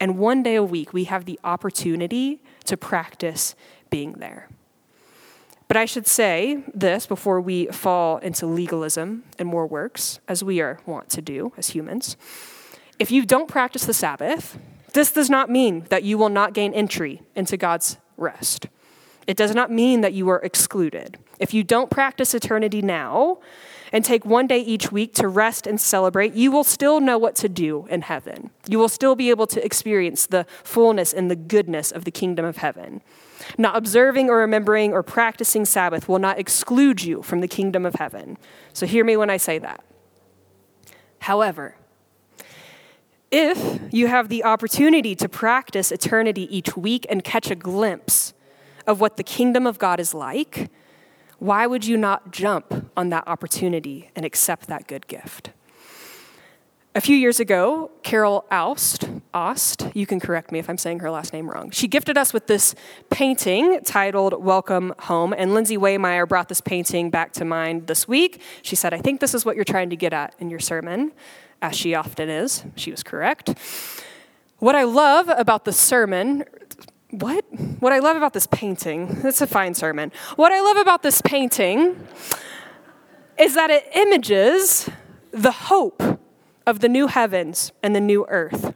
And 0.01 0.19
one 0.19 0.43
day 0.43 0.55
a 0.55 0.63
week, 0.63 0.93
we 0.93 1.05
have 1.05 1.25
the 1.25 1.39
opportunity 1.43 2.41
to 2.65 2.77
practice 2.77 3.55
being 3.91 4.13
there. 4.15 4.49
But 5.67 5.77
I 5.77 5.85
should 5.85 6.07
say 6.07 6.63
this 6.73 7.07
before 7.07 7.41
we 7.41 7.67
fall 7.67 8.19
into 8.19 8.47
legalism 8.47 9.25
and 9.39 9.49
more 9.49 9.67
works, 9.67 10.19
as 10.27 10.43
we 10.43 10.61
are 10.61 10.81
wont 10.87 11.11
to 11.11 11.21
do 11.21 11.53
as 11.57 11.69
humans. 11.71 12.17
If 12.99 13.11
you 13.11 13.27
don't 13.27 13.49
practice 13.49 13.85
the 13.85 13.93
Sabbath, 13.93 14.59
this 14.95 15.13
does 15.13 15.29
not 15.29 15.51
mean 15.51 15.85
that 15.91 16.05
you 16.05 16.17
will 16.17 16.31
not 16.31 16.55
gain 16.55 16.73
entry 16.73 17.23
into 17.37 17.57
God's 17.57 17.99
rest. 18.17 18.67
It 19.29 19.37
does 19.37 19.55
not 19.55 19.71
mean 19.71 20.01
that 20.01 20.15
you 20.15 20.31
are 20.31 20.41
excluded. 20.41 21.19
If 21.39 21.53
you 21.53 21.63
don't 21.63 21.91
practice 21.91 22.35
eternity 22.35 22.81
now 22.81 23.41
and 23.93 24.03
take 24.03 24.25
one 24.25 24.47
day 24.47 24.59
each 24.59 24.91
week 24.91 25.13
to 25.17 25.29
rest 25.29 25.67
and 25.67 25.79
celebrate, 25.79 26.33
you 26.33 26.51
will 26.51 26.65
still 26.65 26.99
know 26.99 27.19
what 27.19 27.37
to 27.37 27.49
do 27.49 27.87
in 27.91 28.01
heaven. 28.01 28.51
You 28.67 28.79
will 28.79 28.89
still 28.89 29.15
be 29.15 29.29
able 29.29 29.47
to 29.49 29.63
experience 29.63 30.25
the 30.25 30.47
fullness 30.65 31.13
and 31.13 31.31
the 31.31 31.37
goodness 31.37 31.93
of 31.93 32.07
the 32.07 32.11
kingdom 32.11 32.47
of 32.47 32.57
heaven. 32.57 33.03
Not 33.59 33.77
observing 33.77 34.31
or 34.31 34.39
remembering 34.39 34.95
or 34.95 35.03
practicing 35.03 35.67
Sabbath 35.67 36.09
will 36.09 36.19
not 36.19 36.39
exclude 36.39 37.05
you 37.05 37.23
from 37.23 37.41
the 37.43 37.49
kingdom 37.49 37.85
of 37.85 37.97
heaven. 37.97 38.39
So 38.73 38.87
hear 38.87 39.05
me 39.05 39.19
when 39.19 39.29
I 39.29 39.37
say 39.37 39.59
that. 39.59 39.85
However, 41.21 41.77
if 43.31 43.81
you 43.93 44.07
have 44.07 44.31
the 44.31 44.43
opportunity 44.43 45.15
to 45.17 45.29
practice 45.29 45.93
eternity 45.93 46.49
each 46.57 46.79
week 46.79 47.05
and 47.11 47.23
catch 47.23 47.51
a 47.51 47.55
glimpse 47.55 48.33
of 48.89 49.01
what 49.01 49.19
the 49.19 49.23
kingdom 49.23 49.67
of 49.67 49.79
God 49.79 50.01
is 50.01 50.15
like, 50.15 50.71
why 51.39 51.67
would 51.67 51.85
you 51.85 51.97
not 51.97 52.33
jump 52.33 52.91
on 52.97 53.11
that 53.11 53.23
opportunity 53.29 54.11
and 54.17 54.25
accept 54.25 54.67
that 54.67 54.89
good 54.89 55.07
gift? 55.07 55.51
A 56.95 57.01
few 57.01 57.15
years 57.15 57.39
ago, 57.39 57.93
Carol 58.03 58.45
Aust, 58.51 59.09
Aust, 59.33 59.87
you 59.95 60.07
can 60.07 60.19
correct 60.19 60.51
me 60.51 60.59
if 60.59 60.69
I'm 60.69 60.79
saying 60.79 61.01
her 61.01 61.11
last 61.11 61.33
name 61.33 61.49
wrong. 61.49 61.71
She 61.71 61.87
gifted 61.87 62.17
us 62.19 62.33
with 62.33 62.49
this 62.49 62.75
painting 63.11 63.81
titled 63.85 64.43
Welcome 64.43 64.95
Home, 65.01 65.35
and 65.37 65.55
Lindsay 65.55 65.77
Waymeyer 65.77 66.27
brought 66.27 66.49
this 66.49 66.63
painting 66.63 67.11
back 67.11 67.33
to 67.35 67.45
mind 67.45 67.87
this 67.87 68.09
week. 68.09 68.41
She 68.63 68.75
said, 68.75 68.95
I 68.95 68.99
think 68.99 69.21
this 69.21 69.35
is 69.35 69.45
what 69.45 69.55
you're 69.55 69.67
trying 69.67 69.91
to 69.91 69.97
get 69.97 70.13
at 70.15 70.35
in 70.41 70.49
your 70.51 70.59
sermon, 70.59 71.13
as 71.63 71.77
she 71.77 71.95
often 71.95 72.31
is. 72.31 72.65
She 72.75 72.91
was 72.91 73.03
correct. 73.03 73.55
What 74.59 74.75
I 74.75 74.83
love 74.83 75.29
about 75.29 75.67
the 75.67 75.73
sermon, 75.73 76.45
what? 77.11 77.45
What 77.81 77.93
I 77.93 78.01
love 78.01 78.17
about 78.17 78.33
this 78.33 78.47
painting, 78.47 79.21
it's 79.25 79.41
a 79.41 79.47
fine 79.47 79.75
sermon. 79.75 80.13
What 80.37 80.53
I 80.53 80.61
love 80.61 80.77
about 80.77 81.03
this 81.03 81.23
painting 81.23 81.97
is 83.39 83.55
that 83.55 83.71
it 83.71 83.89
images 83.95 84.89
the 85.31 85.53
hope 85.53 86.03
of 86.67 86.81
the 86.81 86.89
new 86.89 87.07
heavens 87.07 87.73
and 87.83 87.95
the 87.95 88.01
new 88.01 88.27
earth 88.29 88.75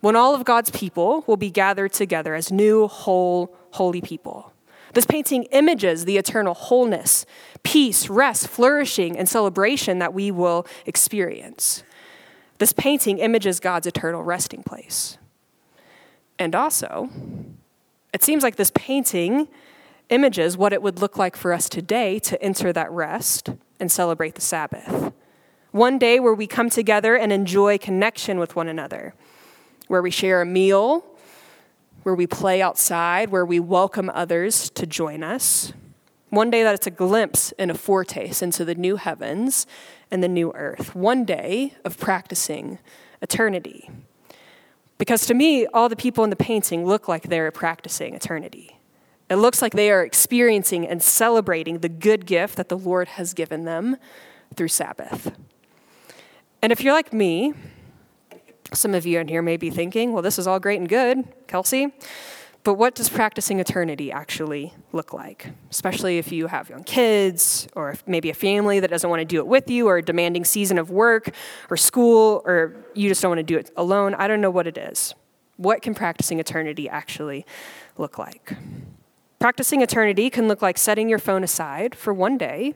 when 0.00 0.16
all 0.16 0.34
of 0.34 0.44
God's 0.44 0.70
people 0.70 1.22
will 1.26 1.36
be 1.36 1.50
gathered 1.50 1.92
together 1.92 2.34
as 2.34 2.50
new, 2.50 2.88
whole, 2.88 3.54
holy 3.70 4.00
people. 4.00 4.52
This 4.94 5.06
painting 5.06 5.44
images 5.44 6.04
the 6.04 6.18
eternal 6.18 6.54
wholeness, 6.54 7.24
peace, 7.62 8.10
rest, 8.10 8.48
flourishing, 8.48 9.16
and 9.16 9.28
celebration 9.28 10.00
that 10.00 10.12
we 10.12 10.30
will 10.30 10.66
experience. 10.84 11.84
This 12.58 12.72
painting 12.72 13.18
images 13.18 13.60
God's 13.60 13.86
eternal 13.86 14.22
resting 14.22 14.62
place. 14.64 15.18
And 16.42 16.56
also, 16.56 17.08
it 18.12 18.24
seems 18.24 18.42
like 18.42 18.56
this 18.56 18.72
painting 18.74 19.46
images 20.08 20.56
what 20.56 20.72
it 20.72 20.82
would 20.82 20.98
look 20.98 21.16
like 21.16 21.36
for 21.36 21.52
us 21.52 21.68
today 21.68 22.18
to 22.18 22.42
enter 22.42 22.72
that 22.72 22.90
rest 22.90 23.50
and 23.78 23.92
celebrate 23.92 24.34
the 24.34 24.40
Sabbath. 24.40 25.12
One 25.70 25.98
day 26.00 26.18
where 26.18 26.34
we 26.34 26.48
come 26.48 26.68
together 26.68 27.14
and 27.14 27.32
enjoy 27.32 27.78
connection 27.78 28.40
with 28.40 28.56
one 28.56 28.66
another, 28.66 29.14
where 29.86 30.02
we 30.02 30.10
share 30.10 30.42
a 30.42 30.44
meal, 30.44 31.04
where 32.02 32.16
we 32.16 32.26
play 32.26 32.60
outside, 32.60 33.30
where 33.30 33.46
we 33.46 33.60
welcome 33.60 34.10
others 34.12 34.68
to 34.70 34.84
join 34.84 35.22
us. 35.22 35.72
One 36.30 36.50
day 36.50 36.64
that 36.64 36.74
it's 36.74 36.88
a 36.88 36.90
glimpse 36.90 37.52
and 37.52 37.70
a 37.70 37.74
foretaste 37.74 38.42
into 38.42 38.64
the 38.64 38.74
new 38.74 38.96
heavens 38.96 39.64
and 40.10 40.24
the 40.24 40.28
new 40.28 40.50
earth. 40.56 40.96
One 40.96 41.24
day 41.24 41.74
of 41.84 41.98
practicing 41.98 42.80
eternity. 43.20 43.88
Because 45.02 45.26
to 45.26 45.34
me, 45.34 45.66
all 45.66 45.88
the 45.88 45.96
people 45.96 46.22
in 46.22 46.30
the 46.30 46.36
painting 46.36 46.86
look 46.86 47.08
like 47.08 47.24
they're 47.24 47.50
practicing 47.50 48.14
eternity. 48.14 48.78
It 49.28 49.34
looks 49.34 49.60
like 49.60 49.72
they 49.72 49.90
are 49.90 50.04
experiencing 50.04 50.86
and 50.86 51.02
celebrating 51.02 51.80
the 51.80 51.88
good 51.88 52.24
gift 52.24 52.54
that 52.54 52.68
the 52.68 52.78
Lord 52.78 53.08
has 53.08 53.34
given 53.34 53.64
them 53.64 53.96
through 54.54 54.68
Sabbath. 54.68 55.36
And 56.62 56.70
if 56.70 56.84
you're 56.84 56.92
like 56.92 57.12
me, 57.12 57.52
some 58.72 58.94
of 58.94 59.04
you 59.04 59.18
in 59.18 59.26
here 59.26 59.42
may 59.42 59.56
be 59.56 59.70
thinking, 59.70 60.12
well, 60.12 60.22
this 60.22 60.38
is 60.38 60.46
all 60.46 60.60
great 60.60 60.78
and 60.78 60.88
good, 60.88 61.24
Kelsey. 61.48 61.92
But 62.64 62.74
what 62.74 62.94
does 62.94 63.08
practicing 63.08 63.58
eternity 63.58 64.12
actually 64.12 64.72
look 64.92 65.12
like? 65.12 65.48
Especially 65.70 66.18
if 66.18 66.30
you 66.30 66.46
have 66.46 66.70
young 66.70 66.84
kids, 66.84 67.66
or 67.74 67.96
maybe 68.06 68.30
a 68.30 68.34
family 68.34 68.78
that 68.78 68.88
doesn't 68.88 69.10
want 69.10 69.20
to 69.20 69.24
do 69.24 69.38
it 69.38 69.46
with 69.48 69.68
you, 69.68 69.88
or 69.88 69.96
a 69.96 70.02
demanding 70.02 70.44
season 70.44 70.78
of 70.78 70.90
work 70.90 71.30
or 71.70 71.76
school, 71.76 72.40
or 72.44 72.76
you 72.94 73.08
just 73.08 73.20
don't 73.20 73.30
want 73.30 73.40
to 73.40 73.42
do 73.42 73.58
it 73.58 73.70
alone. 73.76 74.14
I 74.14 74.28
don't 74.28 74.40
know 74.40 74.50
what 74.50 74.68
it 74.68 74.78
is. 74.78 75.12
What 75.56 75.82
can 75.82 75.94
practicing 75.94 76.38
eternity 76.38 76.88
actually 76.88 77.44
look 77.98 78.16
like? 78.16 78.52
Practicing 79.40 79.82
eternity 79.82 80.30
can 80.30 80.46
look 80.46 80.62
like 80.62 80.78
setting 80.78 81.08
your 81.08 81.18
phone 81.18 81.42
aside 81.42 81.96
for 81.96 82.14
one 82.14 82.38
day 82.38 82.74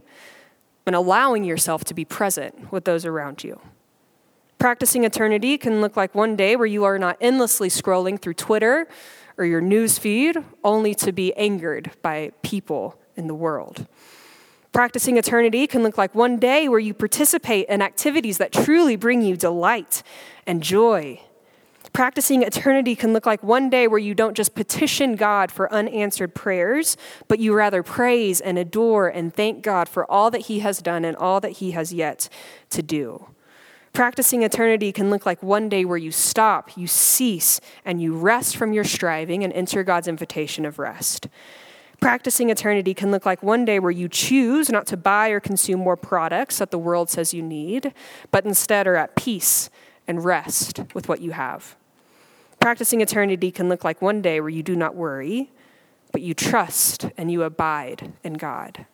and 0.85 0.97
allowing 0.97 1.45
yourself 1.45 1.85
to 1.85 1.95
be 1.95 2.05
present 2.05 2.73
with 2.73 2.85
those 2.85 3.07
around 3.07 3.45
you. 3.45 3.61
Practicing 4.59 5.05
eternity 5.05 5.59
can 5.59 5.81
look 5.81 5.97
like 5.97 6.15
one 6.15 6.35
day 6.35 6.57
where 6.57 6.67
you 6.67 6.83
are 6.83 6.99
not 6.99 7.17
endlessly 7.21 7.69
scrolling 7.69 8.21
through 8.21 8.35
Twitter 8.35 8.89
or 9.39 9.45
your 9.45 9.61
news 9.61 9.99
feed 9.99 10.37
only 10.65 10.95
to 10.95 11.13
be 11.13 11.33
angered 11.35 11.91
by 12.03 12.33
people 12.43 12.99
in 13.17 13.27
the 13.27 13.35
world. 13.35 13.87
Practicing 14.73 15.17
eternity 15.17 15.67
can 15.67 15.83
look 15.83 15.97
like 15.97 16.15
one 16.15 16.39
day 16.39 16.69
where 16.69 16.79
you 16.79 16.93
participate 16.93 17.67
in 17.69 17.81
activities 17.81 18.39
that 18.39 18.53
truly 18.53 18.95
bring 18.97 19.23
you 19.23 19.37
delight 19.37 20.03
and 20.47 20.63
joy. 20.63 21.21
Practicing 21.95 22.43
eternity 22.43 22.95
can 22.95 23.15
look 23.15 23.25
like 23.25 23.43
one 23.43 23.71
day 23.71 23.89
where 23.89 23.99
you 23.99 24.15
don't 24.15 24.37
just 24.37 24.55
petition 24.55 25.17
God 25.17 25.51
for 25.51 25.73
unanswered 25.73 26.35
prayers, 26.35 26.99
but 27.27 27.39
you 27.39 27.55
rather 27.55 27.83
praise 27.83 28.39
and 28.39 28.59
adore 28.59 29.09
and 29.09 29.33
thank 29.33 29.63
God 29.63 29.89
for 29.89 30.11
all 30.11 30.31
that 30.31 30.43
He 30.43 30.59
has 30.59 30.83
done 30.83 31.07
and 31.07 31.17
all 31.17 31.41
that 31.41 31.53
He 31.53 31.71
has 31.71 31.95
yet 31.95 32.29
to 32.69 32.83
do. 32.83 33.29
Practicing 33.97 34.43
eternity 34.43 34.93
can 34.93 35.09
look 35.09 35.25
like 35.25 35.43
one 35.43 35.71
day 35.71 35.83
where 35.87 35.97
you 35.97 36.13
stop, 36.13 36.77
you 36.77 36.87
cease, 36.87 37.63
and 37.83 37.99
you 37.99 38.15
rest 38.15 38.55
from 38.55 38.75
your 38.75 38.85
striving 38.85 39.43
and 39.43 39.51
enter 39.55 39.83
God's 39.83 40.07
invitation 40.07 40.67
of 40.67 40.79
rest. 40.79 41.29
Practicing 41.99 42.51
eternity 42.51 42.93
can 42.93 43.11
look 43.11 43.25
like 43.25 43.43
one 43.43 43.65
day 43.65 43.79
where 43.79 43.91
you 43.91 44.07
choose 44.07 44.69
not 44.69 44.87
to 44.89 44.99
buy 44.99 45.31
or 45.31 45.41
consume 45.41 45.81
more 45.81 45.97
products 45.97 46.59
that 46.59 46.71
the 46.71 46.79
world 46.79 47.09
says 47.09 47.33
you 47.33 47.41
need, 47.41 47.95
but 48.31 48.45
instead 48.45 48.87
are 48.87 48.97
at 48.97 49.17
peace 49.17 49.71
and 50.07 50.23
rest 50.23 50.83
with 50.93 51.09
what 51.09 51.23
you 51.23 51.31
have. 51.31 51.75
Practicing 52.61 53.01
eternity 53.01 53.51
can 53.51 53.71
look 53.71 53.83
like 53.83 54.03
one 54.03 54.21
day 54.21 54.43
where 54.43 54.51
you 54.51 54.63
do 54.63 54.77
not 54.77 54.95
worry, 54.95 55.53
but 56.13 56.21
you 56.21 56.35
trust 56.35 57.09
and 57.17 57.33
you 57.33 57.45
abide 57.45 58.13
in 58.23 58.35
God. 58.35 58.85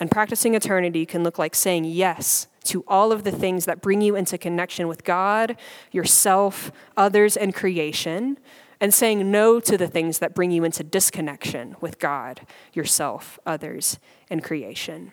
And 0.00 0.10
practicing 0.10 0.56
eternity 0.56 1.06
can 1.06 1.22
look 1.22 1.38
like 1.38 1.54
saying 1.54 1.84
yes 1.84 2.48
to 2.64 2.84
all 2.86 3.12
of 3.12 3.24
the 3.24 3.32
things 3.32 3.64
that 3.64 3.80
bring 3.80 4.00
you 4.00 4.16
into 4.16 4.36
connection 4.38 4.88
with 4.88 5.04
God, 5.04 5.56
yourself, 5.92 6.70
others, 6.96 7.36
and 7.36 7.54
creation, 7.54 8.38
and 8.80 8.92
saying 8.94 9.30
no 9.30 9.60
to 9.60 9.76
the 9.76 9.88
things 9.88 10.18
that 10.18 10.34
bring 10.34 10.50
you 10.50 10.64
into 10.64 10.82
disconnection 10.82 11.76
with 11.80 11.98
God, 11.98 12.40
yourself, 12.72 13.38
others, 13.44 13.98
and 14.30 14.42
creation. 14.42 15.12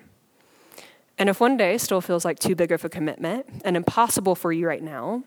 And 1.18 1.30
if 1.30 1.40
one 1.40 1.58
day 1.58 1.78
still 1.78 2.02
feels 2.02 2.24
like 2.24 2.40
too 2.40 2.56
big 2.56 2.72
of 2.72 2.86
a 2.86 2.90
commitment 2.90 3.62
and 3.66 3.76
impossible 3.76 4.36
for 4.36 4.52
you 4.52 4.68
right 4.68 4.84
now, 4.84 5.24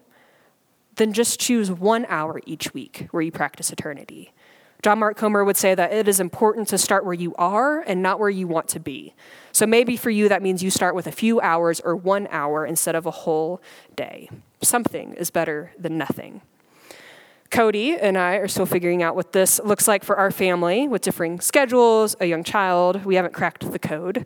then 0.97 1.13
just 1.13 1.41
choose 1.41 1.71
one 1.71 2.07
hour 2.09 2.41
each 2.47 2.73
week 2.73 3.09
where 3.11 3.23
you 3.23 3.33
practice 3.33 3.73
eternity. 3.73 4.33
John 4.83 4.99
Mark 4.99 5.17
Comer 5.17 5.45
would 5.45 5.57
say 5.57 5.75
that 5.75 5.93
it 5.93 6.09
is 6.09 6.21
important 6.21 6.69
to 6.69 6.79
start 6.79 7.05
where 7.05 7.15
you 7.15 7.35
are 7.37 7.81
and 7.81 8.03
not 8.03 8.19
where 8.19 8.31
you 8.31 8.47
want 8.47 8.69
to 8.69 8.81
be. 8.81 9.15
So 9.53 9.67
maybe 9.67 9.97
for 9.97 10.11
you, 10.11 10.29
that 10.29 10.43
means 10.43 10.63
you 10.63 10.71
start 10.71 10.95
with 10.95 11.07
a 11.07 11.13
few 11.13 11.41
hours 11.41 11.81
or 11.81 11.95
one 11.95 12.29
hour 12.31 12.65
instead 12.65 12.95
of 12.95 13.05
a 13.05 13.11
whole 13.11 13.61
day. 13.95 14.31
Something 14.63 15.15
is 15.15 15.31
better 15.31 15.73
than 15.79 15.99
nothing. 15.99 16.41
Cody 17.51 17.99
and 17.99 18.17
I 18.17 18.37
are 18.37 18.49
still 18.49 18.65
figuring 18.65 19.03
out 19.03 19.17
what 19.17 19.33
this 19.33 19.61
looks 19.65 19.89
like 19.89 20.05
for 20.05 20.17
our 20.17 20.31
family 20.31 20.87
with 20.87 21.03
differing 21.03 21.41
schedules, 21.41 22.15
a 22.21 22.27
young 22.27 22.45
child. 22.45 23.05
We 23.05 23.17
haven't 23.17 23.35
cracked 23.35 23.71
the 23.71 23.79
code. 23.79 24.25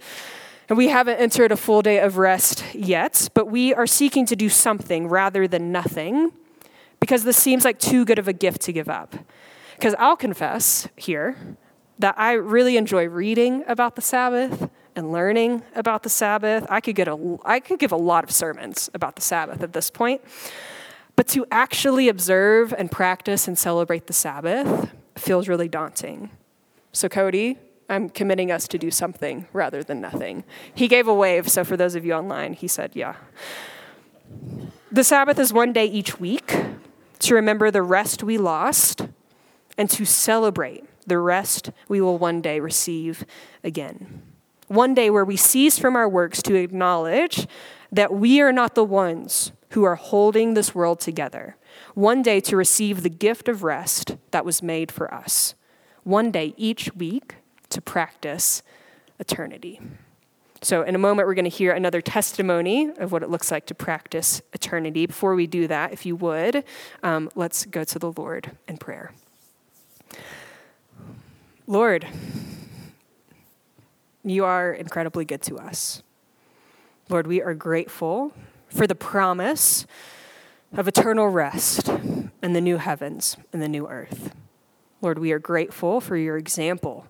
And 0.69 0.79
we 0.79 0.89
haven't 0.89 1.17
entered 1.17 1.51
a 1.51 1.57
full 1.57 1.83
day 1.83 1.99
of 1.99 2.17
rest 2.17 2.75
yet, 2.75 3.29
but 3.35 3.51
we 3.51 3.75
are 3.75 3.87
seeking 3.87 4.25
to 4.27 4.37
do 4.37 4.49
something 4.49 5.09
rather 5.09 5.49
than 5.49 5.73
nothing 5.73 6.33
because 7.01 7.25
this 7.25 7.37
seems 7.37 7.65
like 7.65 7.79
too 7.79 8.05
good 8.05 8.19
of 8.19 8.29
a 8.29 8.33
gift 8.33 8.63
to 8.63 8.73
give 8.73 8.89
up. 8.89 9.15
Because 9.85 9.97
I'll 9.99 10.17
confess 10.17 10.89
here 10.97 11.37
that 11.99 12.15
I 12.17 12.33
really 12.33 12.79
enjoy 12.79 13.07
reading 13.07 13.65
about 13.69 13.97
the 13.97 14.01
Sabbath 14.01 14.71
and 14.97 15.13
learning 15.13 15.63
about 15.75 16.05
the 16.05 16.09
Sabbath. 16.09 16.67
I 16.71 16.81
could, 16.81 16.95
get 16.95 17.07
a, 17.07 17.39
I 17.45 17.61
could 17.61 17.79
give 17.79 17.93
a 17.93 17.97
lot 17.97 18.25
of 18.25 18.31
sermons 18.31 18.89
about 18.95 19.15
the 19.15 19.21
Sabbath 19.21 19.63
at 19.63 19.75
this 19.75 19.91
point. 19.91 20.23
But 21.17 21.29
to 21.29 21.45
actually 21.51 22.09
observe 22.09 22.73
and 22.73 22.91
practice 22.91 23.47
and 23.47 23.59
celebrate 23.59 24.07
the 24.07 24.15
Sabbath 24.15 24.91
feels 25.17 25.49
really 25.49 25.69
daunting. 25.69 26.31
So, 26.93 27.11
Cody, 27.11 27.59
I'm 27.91 28.09
committing 28.09 28.51
us 28.51 28.67
to 28.69 28.79
do 28.79 28.91
something 28.91 29.49
rather 29.53 29.83
than 29.83 30.01
nothing. 30.01 30.45
He 30.75 30.89
gave 30.89 31.09
a 31.09 31.15
wave, 31.15 31.51
so 31.51 31.63
for 31.63 31.77
those 31.77 31.95
of 31.95 32.07
you 32.07 32.15
online, 32.15 32.55
he 32.55 32.69
said, 32.69 32.93
yeah. 32.95 33.17
The 34.91 35.05
Sabbath 35.05 35.39
is 35.39 35.53
one 35.53 35.75
day 35.75 35.85
each 35.85 36.19
week 36.19 36.57
to 37.19 37.35
remember 37.35 37.71
the 37.71 37.83
rest 37.83 38.23
we 38.23 38.39
lost 38.39 39.09
and 39.77 39.91
to 39.91 40.05
celebrate 40.05 40.85
the 41.07 41.19
rest 41.19 41.71
we 41.89 42.01
will 42.01 42.19
one 42.19 42.41
day 42.41 42.61
receive 42.61 43.25
again. 43.63 44.23
One 44.69 44.95
day 44.95 45.11
where 45.11 45.25
we 45.25 45.37
cease 45.37 45.79
from 45.79 45.97
our 45.97 46.09
works 46.09 46.43
to 46.43 46.55
acknowledge 46.55 47.47
that 47.93 48.13
we 48.13 48.41
are 48.41 48.53
not 48.53 48.75
the 48.75 48.85
ones 48.85 49.53
who 49.71 49.85
are 49.85 49.97
holding 49.97 50.55
this 50.55 50.75
world 50.75 51.01
together. 51.01 51.57
One 51.95 52.23
day 52.23 52.41
to 52.41 52.57
receive 52.57 53.03
the 53.03 53.11
gift 53.11 53.49
of 53.49 53.63
rest 53.63 54.17
that 54.31 54.45
was 54.45 54.63
made 54.63 54.91
for 54.91 55.13
us. 55.13 55.55
One 56.05 56.31
day 56.31 56.55
each 56.57 56.95
week 56.95 57.37
to 57.71 57.81
practice 57.81 58.63
eternity. 59.19 59.81
So, 60.63 60.83
in 60.83 60.95
a 60.95 60.99
moment, 60.99 61.29
we're 61.29 61.35
going 61.35 61.45
to 61.45 61.51
hear 61.51 61.73
another 61.73 62.01
testimony 62.01 62.91
of 62.97 63.13
what 63.13 63.23
it 63.23 63.29
looks 63.29 63.51
like 63.51 63.67
to 63.67 63.75
practice 63.75 64.41
eternity. 64.55 65.05
Before 65.05 65.35
we 65.35 65.47
do 65.47 65.69
that, 65.69 65.93
if 65.93 66.07
you 66.07 66.17
would, 66.17 66.65
um, 67.03 67.29
let's 67.35 67.67
go 67.67 67.85
to 67.85 67.99
the 67.99 68.13
Lord 68.13 68.57
in 68.67 68.79
prayer. 68.79 69.13
Lord, 71.67 72.07
you 74.23 74.45
are 74.45 74.73
incredibly 74.73 75.25
good 75.25 75.41
to 75.43 75.57
us. 75.57 76.03
Lord, 77.09 77.27
we 77.27 77.41
are 77.41 77.55
grateful 77.55 78.33
for 78.69 78.87
the 78.87 78.95
promise 78.95 79.87
of 80.77 80.87
eternal 80.87 81.29
rest 81.29 81.89
in 81.89 82.53
the 82.53 82.61
new 82.61 82.77
heavens 82.77 83.39
and 83.51 83.63
the 83.63 83.69
new 83.69 83.89
earth. 83.89 84.35
Lord, 85.01 85.19
we 85.19 85.33
are 85.33 85.39
grateful 85.39 86.03
for 86.03 86.19
your 86.19 86.37
example 86.37 87.07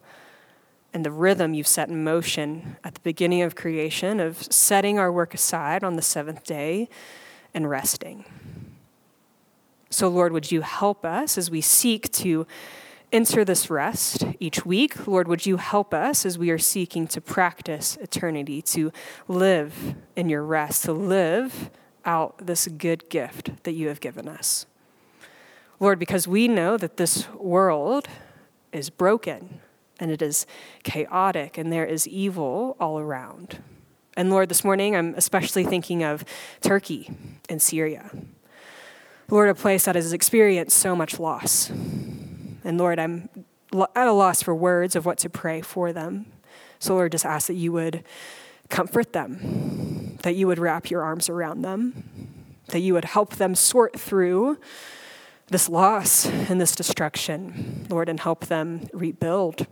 and 0.93 1.05
the 1.05 1.11
rhythm 1.11 1.55
you've 1.55 1.67
set 1.67 1.88
in 1.88 2.05
motion 2.05 2.77
at 2.85 2.95
the 2.95 3.01
beginning 3.01 3.43
of 3.43 3.57
creation 3.57 4.21
of 4.21 4.40
setting 4.53 5.01
our 5.01 5.11
work 5.11 5.35
aside 5.35 5.83
on 5.83 5.97
the 5.97 6.03
seventh 6.03 6.45
day 6.45 6.88
and 7.53 7.69
resting. 7.69 8.25
So, 9.90 10.07
Lord, 10.09 10.33
would 10.33 10.53
you 10.53 10.61
help 10.61 11.05
us 11.05 11.37
as 11.37 11.51
we 11.51 11.61
seek 11.61 12.12
to 12.12 12.47
enter 13.14 13.44
this 13.44 13.70
rest 13.70 14.27
each 14.40 14.66
week. 14.66 15.07
Lord, 15.07 15.29
would 15.29 15.46
you 15.46 15.57
help 15.57 15.94
us 15.94 16.27
as 16.27 16.37
we 16.37 16.50
are 16.50 16.59
seeking 16.59 17.07
to 17.09 17.20
practice 17.20 17.96
eternity, 18.00 18.61
to 18.62 18.92
live 19.29 19.94
in 20.16 20.29
your 20.29 20.42
rest, 20.42 20.85
to 20.85 20.92
live 20.92 21.70
out 22.05 22.46
this 22.46 22.66
good 22.66 23.09
gift 23.09 23.62
that 23.62 23.72
you 23.72 23.88
have 23.88 24.00
given 24.00 24.29
us. 24.29 24.66
Lord, 25.81 25.98
because 25.98 26.29
we 26.29 26.48
know 26.48 26.77
that 26.77 26.96
this 26.96 27.29
world 27.35 28.09
is 28.72 28.90
broken 28.90 29.61
and 30.00 30.11
it 30.11 30.22
is 30.22 30.46
chaotic 30.83 31.57
and 31.59 31.72
there 31.72 31.87
is 31.87 32.07
evil 32.09 32.77
all 32.81 32.98
around. 32.98 33.62
And 34.16 34.31
Lord, 34.31 34.48
this 34.48 34.64
morning 34.64 34.94
I'm 34.94 35.14
especially 35.14 35.64
thinking 35.64 36.03
of 36.03 36.24
Turkey 36.61 37.11
and 37.48 37.61
Syria. 37.61 38.11
Lord, 39.29 39.48
a 39.48 39.55
place 39.55 39.85
that 39.87 39.94
has 39.94 40.12
experienced 40.12 40.77
so 40.79 40.94
much 40.94 41.18
loss. 41.18 41.70
And 42.64 42.79
Lord, 42.79 42.98
I'm 42.98 43.29
at 43.94 44.09
a 44.09 44.12
loss 44.12 44.42
for 44.42 44.55
words 44.55 44.96
of 44.96 45.05
what 45.07 45.18
to 45.18 45.31
pray 45.31 45.61
for 45.61 45.92
them. 45.92 46.27
So, 46.79 46.94
Lord, 46.94 47.12
just 47.12 47.27
ask 47.27 47.46
that 47.46 47.55
you 47.55 47.72
would 47.72 48.05
comfort 48.68 49.12
them, 49.12 50.18
that 50.22 50.35
you 50.35 50.46
would 50.46 50.59
wrap 50.59 50.90
your 50.90 51.03
arms 51.03 51.29
around 51.29 51.62
them, 51.62 52.55
that 52.68 52.81
you 52.81 52.94
would 52.94 53.05
help 53.05 53.37
them 53.37 53.55
sort 53.55 53.98
through 53.98 54.59
this 55.48 55.68
loss 55.68 56.27
and 56.27 56.61
this 56.61 56.74
destruction, 56.74 57.87
Lord, 57.90 58.09
and 58.09 58.18
help 58.18 58.46
them 58.46 58.88
rebuild, 58.92 59.66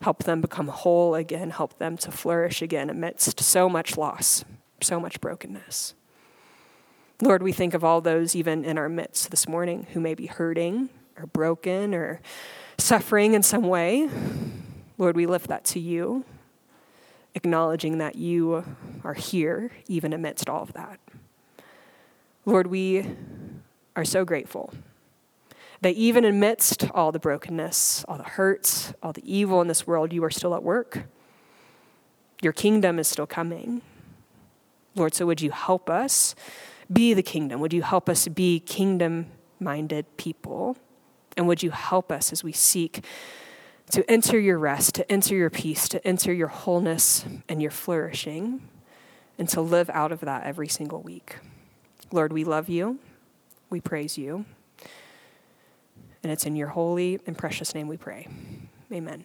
help 0.00 0.24
them 0.24 0.40
become 0.40 0.68
whole 0.68 1.14
again, 1.14 1.50
help 1.50 1.78
them 1.78 1.96
to 1.98 2.10
flourish 2.10 2.62
again 2.62 2.88
amidst 2.88 3.40
so 3.40 3.68
much 3.68 3.98
loss, 3.98 4.44
so 4.80 4.98
much 4.98 5.20
brokenness. 5.20 5.94
Lord, 7.20 7.42
we 7.42 7.52
think 7.52 7.74
of 7.74 7.84
all 7.84 8.00
those 8.00 8.36
even 8.36 8.64
in 8.64 8.78
our 8.78 8.88
midst 8.88 9.30
this 9.30 9.48
morning 9.48 9.86
who 9.92 10.00
may 10.00 10.14
be 10.14 10.26
hurting, 10.26 10.88
or 11.18 11.26
broken 11.26 11.94
or 11.94 12.20
suffering 12.78 13.34
in 13.34 13.42
some 13.42 13.62
way, 13.62 14.08
Lord, 14.96 15.16
we 15.16 15.26
lift 15.26 15.48
that 15.48 15.64
to 15.66 15.80
you, 15.80 16.24
acknowledging 17.34 17.98
that 17.98 18.16
you 18.16 18.64
are 19.04 19.14
here 19.14 19.70
even 19.86 20.12
amidst 20.12 20.48
all 20.48 20.62
of 20.62 20.72
that. 20.72 21.00
Lord, 22.44 22.66
we 22.66 23.06
are 23.94 24.04
so 24.04 24.24
grateful 24.24 24.72
that 25.80 25.94
even 25.94 26.24
amidst 26.24 26.90
all 26.90 27.12
the 27.12 27.18
brokenness, 27.18 28.04
all 28.08 28.16
the 28.16 28.24
hurts, 28.24 28.92
all 29.02 29.12
the 29.12 29.32
evil 29.32 29.60
in 29.60 29.68
this 29.68 29.86
world, 29.86 30.12
you 30.12 30.24
are 30.24 30.30
still 30.30 30.54
at 30.54 30.62
work. 30.62 31.04
Your 32.42 32.52
kingdom 32.52 32.98
is 32.98 33.06
still 33.06 33.26
coming. 33.26 33.82
Lord, 34.94 35.14
so 35.14 35.26
would 35.26 35.40
you 35.40 35.50
help 35.50 35.88
us 35.88 36.34
be 36.92 37.14
the 37.14 37.22
kingdom? 37.22 37.60
Would 37.60 37.72
you 37.72 37.82
help 37.82 38.08
us 38.08 38.26
be 38.28 38.60
kingdom 38.60 39.26
minded 39.60 40.04
people? 40.16 40.76
And 41.38 41.46
would 41.46 41.62
you 41.62 41.70
help 41.70 42.10
us 42.12 42.32
as 42.32 42.44
we 42.44 42.52
seek 42.52 43.04
to 43.92 44.08
enter 44.10 44.38
your 44.38 44.58
rest, 44.58 44.96
to 44.96 45.10
enter 45.10 45.34
your 45.34 45.48
peace, 45.48 45.88
to 45.88 46.06
enter 46.06 46.32
your 46.32 46.48
wholeness 46.48 47.24
and 47.48 47.62
your 47.62 47.70
flourishing, 47.70 48.68
and 49.38 49.48
to 49.48 49.62
live 49.62 49.88
out 49.90 50.12
of 50.12 50.20
that 50.20 50.42
every 50.44 50.68
single 50.68 51.00
week? 51.00 51.36
Lord, 52.10 52.32
we 52.32 52.44
love 52.44 52.68
you. 52.68 52.98
We 53.70 53.80
praise 53.80 54.18
you. 54.18 54.44
And 56.22 56.32
it's 56.32 56.44
in 56.44 56.56
your 56.56 56.68
holy 56.68 57.20
and 57.26 57.38
precious 57.38 57.74
name 57.74 57.86
we 57.86 57.96
pray. 57.96 58.26
Amen. 58.92 59.24